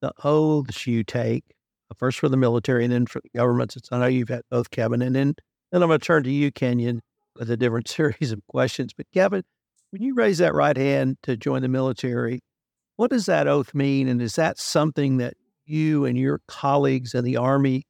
the 0.00 0.12
oaths 0.22 0.86
you 0.86 1.02
take, 1.02 1.44
uh, 1.90 1.94
first 1.98 2.18
for 2.18 2.28
the 2.28 2.36
military 2.36 2.84
and 2.84 2.92
then 2.92 3.06
for 3.06 3.20
the 3.20 3.30
government, 3.36 3.72
since 3.72 3.88
I 3.90 3.98
know 3.98 4.06
you've 4.06 4.28
had 4.28 4.42
both, 4.50 4.70
Kevin. 4.70 5.02
And 5.02 5.16
then, 5.16 5.34
then 5.72 5.82
I'm 5.82 5.88
going 5.88 5.98
to 5.98 6.06
turn 6.06 6.22
to 6.24 6.30
you, 6.30 6.52
Kenyen, 6.52 7.00
with 7.36 7.50
a 7.50 7.56
different 7.56 7.88
series 7.96 8.30
of 8.30 8.46
questions. 8.46 8.92
But 8.92 9.06
Kevin, 9.12 9.42
when 9.90 10.02
you 10.02 10.14
raise 10.14 10.38
that 10.38 10.54
right 10.54 10.76
hand 10.76 11.18
to 11.22 11.36
join 11.36 11.62
the 11.62 11.68
military, 11.68 12.40
what 12.96 13.10
does 13.10 13.26
that 13.26 13.46
oath 13.46 13.74
mean? 13.74 14.08
And 14.08 14.22
is 14.22 14.36
that 14.36 14.58
something 14.58 15.18
that 15.18 15.34
you 15.64 16.04
and 16.04 16.16
your 16.16 16.40
colleagues 16.48 17.14
in 17.14 17.24
the 17.24 17.36
Army 17.36 17.86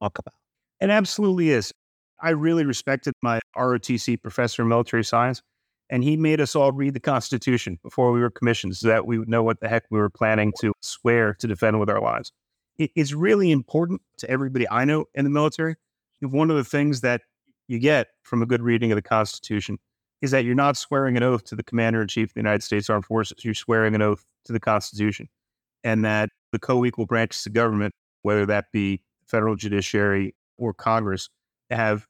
talk 0.00 0.18
about? 0.18 0.34
It 0.80 0.90
absolutely 0.90 1.50
is. 1.50 1.72
I 2.20 2.30
really 2.30 2.64
respected 2.64 3.14
my 3.22 3.40
ROTC 3.56 4.20
professor 4.22 4.62
of 4.62 4.68
military 4.68 5.04
science, 5.04 5.42
and 5.90 6.02
he 6.02 6.16
made 6.16 6.40
us 6.40 6.56
all 6.56 6.72
read 6.72 6.94
the 6.94 7.00
Constitution 7.00 7.78
before 7.82 8.12
we 8.12 8.20
were 8.20 8.30
commissioned 8.30 8.76
so 8.76 8.88
that 8.88 9.06
we 9.06 9.18
would 9.18 9.28
know 9.28 9.42
what 9.42 9.60
the 9.60 9.68
heck 9.68 9.84
we 9.90 9.98
were 9.98 10.10
planning 10.10 10.52
to 10.60 10.72
swear 10.80 11.34
to 11.34 11.46
defend 11.46 11.78
with 11.78 11.90
our 11.90 12.00
lives. 12.00 12.32
It's 12.78 13.12
really 13.12 13.52
important 13.52 14.00
to 14.18 14.28
everybody 14.28 14.68
I 14.68 14.84
know 14.84 15.04
in 15.14 15.24
the 15.24 15.30
military. 15.30 15.76
One 16.20 16.50
of 16.50 16.56
the 16.56 16.64
things 16.64 17.02
that 17.02 17.20
you 17.68 17.78
get 17.78 18.08
from 18.22 18.42
a 18.42 18.46
good 18.46 18.62
reading 18.62 18.90
of 18.90 18.96
the 18.96 19.02
Constitution 19.02 19.78
is 20.24 20.30
that 20.30 20.46
you're 20.46 20.54
not 20.54 20.74
swearing 20.74 21.18
an 21.18 21.22
oath 21.22 21.44
to 21.44 21.54
the 21.54 21.62
commander 21.62 22.00
in 22.00 22.08
chief 22.08 22.30
of 22.30 22.34
the 22.34 22.40
United 22.40 22.62
States 22.62 22.88
Armed 22.88 23.04
Forces. 23.04 23.44
You're 23.44 23.52
swearing 23.52 23.94
an 23.94 24.00
oath 24.00 24.24
to 24.46 24.54
the 24.54 24.58
Constitution, 24.58 25.28
and 25.84 26.02
that 26.06 26.30
the 26.50 26.58
co 26.58 26.86
equal 26.86 27.04
branches 27.04 27.44
of 27.44 27.52
government, 27.52 27.92
whether 28.22 28.46
that 28.46 28.72
be 28.72 29.02
federal 29.26 29.54
judiciary 29.54 30.34
or 30.56 30.72
Congress, 30.72 31.28
have 31.68 32.06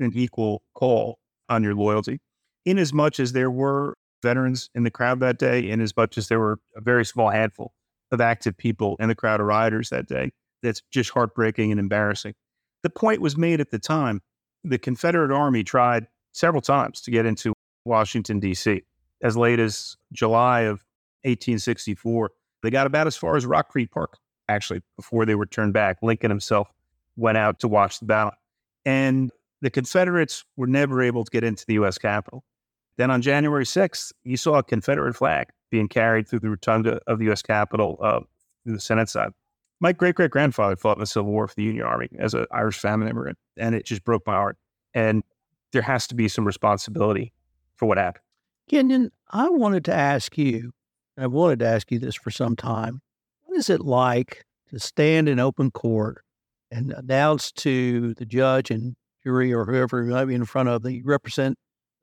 an 0.00 0.10
equal 0.12 0.64
call 0.74 1.20
on 1.48 1.62
your 1.62 1.76
loyalty. 1.76 2.18
In 2.64 2.78
as 2.78 2.92
much 2.92 3.20
as 3.20 3.32
there 3.32 3.50
were 3.50 3.94
veterans 4.24 4.68
in 4.74 4.82
the 4.82 4.90
crowd 4.90 5.20
that 5.20 5.38
day, 5.38 5.70
in 5.70 5.80
as 5.80 5.96
much 5.96 6.18
as 6.18 6.26
there 6.26 6.40
were 6.40 6.58
a 6.74 6.80
very 6.80 7.04
small 7.04 7.30
handful 7.30 7.72
of 8.10 8.20
active 8.20 8.56
people 8.56 8.96
in 8.98 9.08
the 9.08 9.14
crowd 9.14 9.38
of 9.38 9.46
rioters 9.46 9.90
that 9.90 10.08
day, 10.08 10.32
that's 10.64 10.82
just 10.90 11.10
heartbreaking 11.10 11.70
and 11.70 11.78
embarrassing. 11.78 12.34
The 12.82 12.90
point 12.90 13.20
was 13.20 13.36
made 13.36 13.60
at 13.60 13.70
the 13.70 13.78
time 13.78 14.20
the 14.64 14.78
Confederate 14.78 15.30
Army 15.30 15.62
tried 15.62 16.08
several 16.32 16.60
times 16.60 17.00
to 17.02 17.10
get 17.10 17.26
into 17.26 17.52
Washington, 17.84 18.40
D.C. 18.40 18.82
As 19.22 19.36
late 19.36 19.58
as 19.58 19.96
July 20.12 20.62
of 20.62 20.84
1864, 21.24 22.30
they 22.62 22.70
got 22.70 22.86
about 22.86 23.06
as 23.06 23.16
far 23.16 23.36
as 23.36 23.46
Rock 23.46 23.68
Creek 23.68 23.90
Park, 23.90 24.18
actually, 24.48 24.82
before 24.96 25.24
they 25.24 25.34
were 25.34 25.46
turned 25.46 25.72
back. 25.72 25.98
Lincoln 26.02 26.30
himself 26.30 26.68
went 27.16 27.38
out 27.38 27.60
to 27.60 27.68
watch 27.68 28.00
the 28.00 28.06
battle. 28.06 28.32
And 28.84 29.30
the 29.60 29.70
Confederates 29.70 30.44
were 30.56 30.66
never 30.66 31.02
able 31.02 31.24
to 31.24 31.30
get 31.30 31.44
into 31.44 31.64
the 31.66 31.74
U.S. 31.74 31.98
Capitol. 31.98 32.44
Then 32.96 33.10
on 33.10 33.22
January 33.22 33.64
6th, 33.64 34.12
you 34.24 34.36
saw 34.36 34.58
a 34.58 34.62
Confederate 34.62 35.14
flag 35.14 35.48
being 35.70 35.88
carried 35.88 36.28
through 36.28 36.40
the 36.40 36.50
rotunda 36.50 37.00
of 37.06 37.18
the 37.18 37.26
U.S. 37.26 37.42
Capitol 37.42 37.98
uh, 38.02 38.20
through 38.64 38.74
the 38.74 38.80
Senate 38.80 39.08
side. 39.08 39.30
My 39.80 39.92
great 39.92 40.14
great 40.14 40.30
grandfather 40.30 40.76
fought 40.76 40.96
in 40.96 41.00
the 41.00 41.06
Civil 41.06 41.32
War 41.32 41.48
for 41.48 41.54
the 41.54 41.64
Union 41.64 41.84
Army 41.84 42.08
as 42.18 42.34
an 42.34 42.46
Irish 42.52 42.78
family 42.78 43.10
immigrant, 43.10 43.38
and 43.56 43.74
it 43.74 43.84
just 43.84 44.04
broke 44.04 44.24
my 44.26 44.34
heart. 44.34 44.56
And 44.94 45.24
there 45.72 45.82
has 45.82 46.06
to 46.08 46.14
be 46.14 46.28
some 46.28 46.46
responsibility 46.46 47.32
for 47.74 47.86
what 47.86 47.98
happened. 47.98 48.24
Kenyen, 48.70 49.10
I 49.30 49.48
wanted 49.48 49.84
to 49.86 49.94
ask 49.94 50.38
you, 50.38 50.72
I've 51.18 51.32
wanted 51.32 51.58
to 51.60 51.66
ask 51.66 51.90
you 51.90 51.98
this 51.98 52.14
for 52.14 52.30
some 52.30 52.56
time. 52.56 53.00
What 53.42 53.58
is 53.58 53.68
it 53.68 53.80
like 53.80 54.44
to 54.70 54.78
stand 54.78 55.28
in 55.28 55.38
open 55.38 55.70
court 55.70 56.24
and 56.70 56.92
announce 56.92 57.52
to 57.52 58.14
the 58.14 58.24
judge 58.24 58.70
and 58.70 58.96
jury 59.22 59.52
or 59.52 59.64
whoever 59.64 60.04
you 60.04 60.12
might 60.12 60.26
be 60.26 60.34
in 60.34 60.44
front 60.44 60.68
of 60.68 60.82
that 60.82 60.92
you 60.92 61.02
represent 61.04 61.58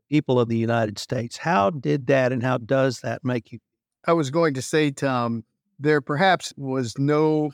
people 0.10 0.40
of 0.40 0.50
the 0.50 0.58
United 0.58 1.00
States? 1.00 1.38
How 1.38 1.70
did 1.70 2.08
that 2.08 2.32
and 2.32 2.44
how 2.44 2.58
does 2.58 3.02
that 3.02 3.24
make 3.24 3.52
you? 3.52 3.60
I 4.06 4.14
was 4.14 4.30
going 4.30 4.54
to 4.56 4.62
say, 4.62 4.92
Tom, 4.92 5.44
there 5.80 6.02
perhaps 6.02 6.54
was 6.58 6.98
no 6.98 7.52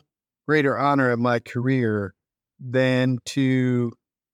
greater 0.48 0.78
honor 0.78 1.12
of 1.12 1.20
my 1.20 1.40
career 1.40 2.14
than 2.60 3.20
to 3.26 3.92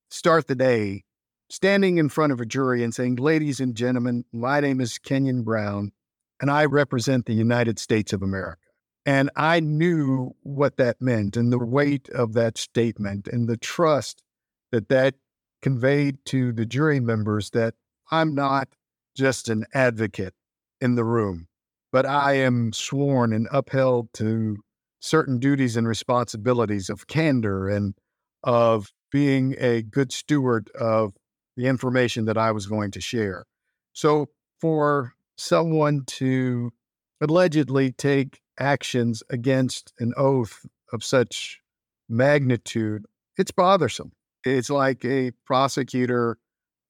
start 0.10 0.48
the 0.48 0.56
day 0.56 1.04
standing 1.52 1.98
in 1.98 2.08
front 2.08 2.32
of 2.32 2.40
a 2.40 2.46
jury 2.46 2.82
and 2.84 2.96
saying, 2.96 3.18
Ladies 3.18 3.60
and 3.60 3.76
gentlemen, 3.76 4.24
my 4.32 4.62
name 4.62 4.80
is 4.80 4.98
Kenyen 4.98 5.44
Brown, 5.44 5.92
and 6.40 6.50
I 6.50 6.66
represent 6.66 7.26
the 7.26 7.34
United 7.34 7.78
States 7.78 8.14
of 8.14 8.24
America. 8.24 8.62
And 9.06 9.30
I 9.36 9.60
knew 9.60 10.36
what 10.44 10.78
that 10.78 11.02
meant 11.02 11.36
and 11.36 11.52
the 11.52 11.60
weight 11.60 12.08
of 12.10 12.34
that 12.34 12.58
statement 12.58 13.28
and 13.28 13.50
the 13.50 13.58
trust 13.58 14.24
that 14.72 14.88
that 14.90 15.16
conveyed 15.62 16.24
to 16.26 16.54
the 16.54 16.66
jury 16.66 17.00
members 17.00 17.50
that 17.50 17.74
I'm 18.12 18.34
not 18.34 18.70
just 19.16 19.50
an 19.50 19.66
advocate 19.74 20.34
in 20.80 20.96
the 20.96 21.04
room, 21.04 21.48
but 21.92 22.06
I 22.06 22.34
am 22.34 22.72
sworn 22.72 23.34
and 23.34 23.48
upheld 23.52 24.14
to 24.14 24.58
certain 25.02 25.40
duties 25.40 25.76
and 25.76 25.88
responsibilities 25.88 26.90
of 26.90 27.08
candor 27.08 27.68
and 27.68 27.96
of 28.44 28.92
being 29.12 29.56
a 29.60 29.82
good 29.82 30.12
steward 30.12 30.70
of 30.80 31.14
the 31.56 31.68
information 31.68 32.26
that 32.26 32.38
I 32.38 32.52
was 32.52 32.66
going 32.66 32.92
to 32.92 33.02
share. 33.02 33.46
So, 33.94 34.30
for 34.60 35.14
someone 35.36 36.04
to 36.06 36.72
allegedly 37.20 37.92
take 37.92 38.42
actions 38.60 39.24
against 39.30 39.94
an 40.00 40.14
oath 40.18 40.66
of 40.94 41.04
such 41.04 41.62
magnitude, 42.08 43.06
it's 43.38 43.52
bothersome. 43.52 44.12
It's 44.44 44.70
like 44.70 45.04
a 45.06 45.32
prosecutor 45.46 46.38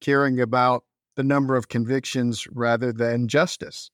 caring 0.00 0.40
about 0.40 0.84
the 1.16 1.22
number 1.22 1.56
of 1.56 1.68
convictions 1.68 2.46
rather 2.50 2.92
than 2.92 3.28
justice. 3.28 3.90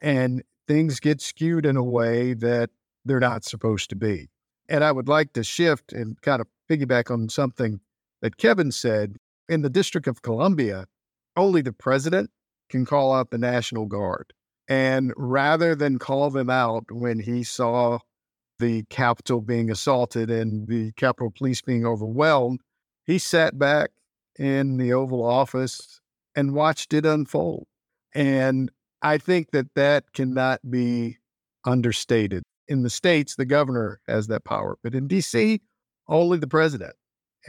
And 0.00 0.42
things 0.66 1.00
get 1.00 1.20
skewed 1.20 1.66
in 1.66 1.76
a 1.76 1.82
way 1.82 2.34
that 2.34 2.70
they're 3.04 3.20
not 3.20 3.44
supposed 3.44 3.90
to 3.90 3.96
be. 3.96 4.28
And 4.68 4.84
I 4.84 4.92
would 4.92 5.08
like 5.08 5.32
to 5.32 5.42
shift 5.42 5.92
and 5.92 6.20
kind 6.20 6.40
of 6.40 6.46
piggyback 6.70 7.10
on 7.10 7.28
something 7.28 7.80
that 8.20 8.36
Kevin 8.36 8.70
said. 8.70 9.16
In 9.48 9.62
the 9.62 9.70
District 9.70 10.06
of 10.06 10.22
Columbia, 10.22 10.86
only 11.36 11.62
the 11.62 11.72
president 11.72 12.30
can 12.68 12.84
call 12.84 13.14
out 13.14 13.30
the 13.30 13.38
National 13.38 13.86
Guard. 13.86 14.32
And 14.68 15.12
rather 15.16 15.74
than 15.74 15.98
call 15.98 16.30
them 16.30 16.50
out 16.50 16.84
when 16.90 17.20
he 17.20 17.42
saw 17.42 18.00
the 18.58 18.82
Capitol 18.90 19.40
being 19.40 19.70
assaulted 19.70 20.30
and 20.30 20.68
the 20.68 20.92
Capitol 20.92 21.30
Police 21.30 21.62
being 21.62 21.86
overwhelmed, 21.86 22.60
he 23.06 23.18
sat 23.18 23.58
back 23.58 23.90
in 24.38 24.76
the 24.76 24.92
Oval 24.92 25.24
Office 25.24 26.00
and 26.36 26.54
watched 26.54 26.92
it 26.92 27.06
unfold. 27.06 27.66
And 28.14 28.70
I 29.00 29.16
think 29.16 29.52
that 29.52 29.74
that 29.74 30.12
cannot 30.12 30.60
be 30.70 31.18
understated 31.64 32.42
in 32.68 32.82
the 32.82 32.90
states, 32.90 33.34
the 33.34 33.46
governor 33.46 34.00
has 34.06 34.26
that 34.26 34.44
power, 34.44 34.76
but 34.82 34.94
in 34.94 35.08
DC, 35.08 35.60
only 36.06 36.38
the 36.38 36.46
president. 36.46 36.94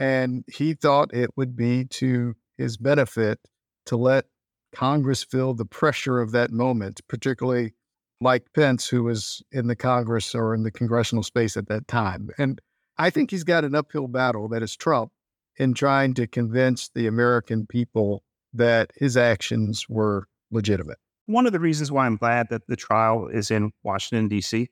And 0.00 0.44
he 0.48 0.74
thought 0.74 1.14
it 1.14 1.30
would 1.36 1.54
be 1.54 1.84
to 1.84 2.34
his 2.56 2.78
benefit 2.78 3.38
to 3.86 3.96
let 3.96 4.26
Congress 4.72 5.22
feel 5.22 5.54
the 5.54 5.66
pressure 5.66 6.20
of 6.20 6.32
that 6.32 6.50
moment, 6.50 7.00
particularly 7.06 7.74
Mike 8.20 8.46
Pence, 8.54 8.88
who 8.88 9.04
was 9.04 9.42
in 9.52 9.66
the 9.66 9.76
Congress 9.76 10.34
or 10.34 10.54
in 10.54 10.62
the 10.62 10.70
congressional 10.70 11.22
space 11.22 11.56
at 11.56 11.68
that 11.68 11.86
time. 11.86 12.30
And 12.38 12.60
I 12.96 13.10
think 13.10 13.30
he's 13.30 13.44
got 13.44 13.64
an 13.64 13.74
uphill 13.74 14.08
battle 14.08 14.48
that 14.48 14.62
is 14.62 14.74
Trump 14.74 15.12
in 15.56 15.74
trying 15.74 16.14
to 16.14 16.26
convince 16.26 16.88
the 16.88 17.06
American 17.06 17.66
people 17.66 18.22
that 18.54 18.92
his 18.96 19.16
actions 19.16 19.86
were 19.88 20.26
legitimate. 20.50 20.98
One 21.26 21.46
of 21.46 21.52
the 21.52 21.60
reasons 21.60 21.92
why 21.92 22.06
I'm 22.06 22.16
glad 22.16 22.48
that 22.50 22.66
the 22.66 22.76
trial 22.76 23.28
is 23.28 23.50
in 23.50 23.72
Washington, 23.82 24.28
D.C., 24.28 24.68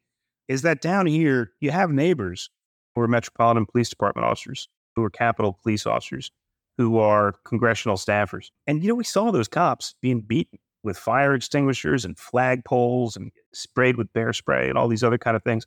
is 0.48 0.62
that 0.62 0.80
down 0.80 1.06
here 1.06 1.52
you 1.60 1.70
have 1.70 1.90
neighbors 1.90 2.50
who 2.94 3.02
are 3.02 3.08
Metropolitan 3.08 3.66
Police 3.66 3.90
Department 3.90 4.26
officers, 4.26 4.68
who 4.94 5.02
are 5.04 5.10
Capitol 5.10 5.58
Police 5.62 5.86
officers, 5.86 6.30
who 6.76 6.98
are 6.98 7.34
congressional 7.44 7.96
staffers. 7.96 8.50
And, 8.66 8.82
you 8.82 8.88
know, 8.88 8.94
we 8.94 9.04
saw 9.04 9.30
those 9.30 9.48
cops 9.48 9.94
being 10.00 10.20
beaten 10.20 10.58
with 10.82 10.96
fire 10.96 11.34
extinguishers 11.34 12.04
and 12.04 12.16
flagpoles 12.16 13.16
and 13.16 13.32
sprayed 13.52 13.96
with 13.96 14.12
bear 14.12 14.32
spray 14.32 14.68
and 14.68 14.78
all 14.78 14.88
these 14.88 15.04
other 15.04 15.18
kind 15.18 15.36
of 15.36 15.42
things. 15.42 15.66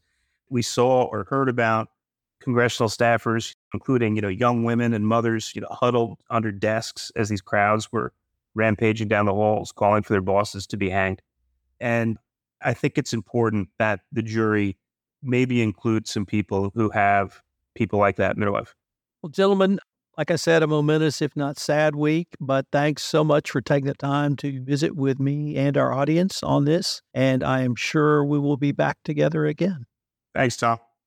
We 0.49 0.61
saw 0.61 1.03
or 1.03 1.25
heard 1.29 1.49
about 1.49 1.89
congressional 2.41 2.89
staffers, 2.89 3.55
including, 3.73 4.15
you 4.15 4.21
know, 4.21 4.27
young 4.27 4.63
women 4.63 4.93
and 4.93 5.07
mothers, 5.07 5.51
you 5.53 5.61
know, 5.61 5.67
huddled 5.69 6.19
under 6.29 6.51
desks 6.51 7.11
as 7.15 7.29
these 7.29 7.41
crowds 7.41 7.91
were 7.91 8.13
rampaging 8.55 9.07
down 9.07 9.25
the 9.25 9.33
halls, 9.33 9.71
calling 9.71 10.03
for 10.03 10.13
their 10.13 10.21
bosses 10.21 10.67
to 10.67 10.77
be 10.77 10.89
hanged. 10.89 11.21
And 11.79 12.17
I 12.61 12.73
think 12.73 12.97
it's 12.97 13.13
important 13.13 13.69
that 13.79 14.01
the 14.11 14.21
jury 14.21 14.77
maybe 15.23 15.61
include 15.61 16.07
some 16.07 16.25
people 16.25 16.71
who 16.73 16.89
have 16.89 17.41
people 17.75 17.99
like 17.99 18.17
that 18.17 18.35
in 18.35 18.41
their 18.41 18.51
life. 18.51 18.75
Well, 19.21 19.29
gentlemen, 19.29 19.79
like 20.17 20.31
I 20.31 20.35
said, 20.35 20.63
a 20.63 20.67
momentous, 20.67 21.21
if 21.21 21.35
not 21.35 21.59
sad 21.59 21.95
week, 21.95 22.29
but 22.39 22.65
thanks 22.71 23.03
so 23.03 23.23
much 23.23 23.51
for 23.51 23.61
taking 23.61 23.87
the 23.87 23.93
time 23.93 24.35
to 24.37 24.63
visit 24.63 24.95
with 24.95 25.19
me 25.19 25.55
and 25.57 25.77
our 25.77 25.93
audience 25.93 26.41
on 26.41 26.65
this. 26.65 27.01
And 27.13 27.43
I 27.43 27.61
am 27.61 27.75
sure 27.75 28.25
we 28.25 28.39
will 28.39 28.57
be 28.57 28.71
back 28.71 28.97
together 29.03 29.45
again. 29.45 29.85
Thanks, 30.33 30.57
Tom. 30.57 30.79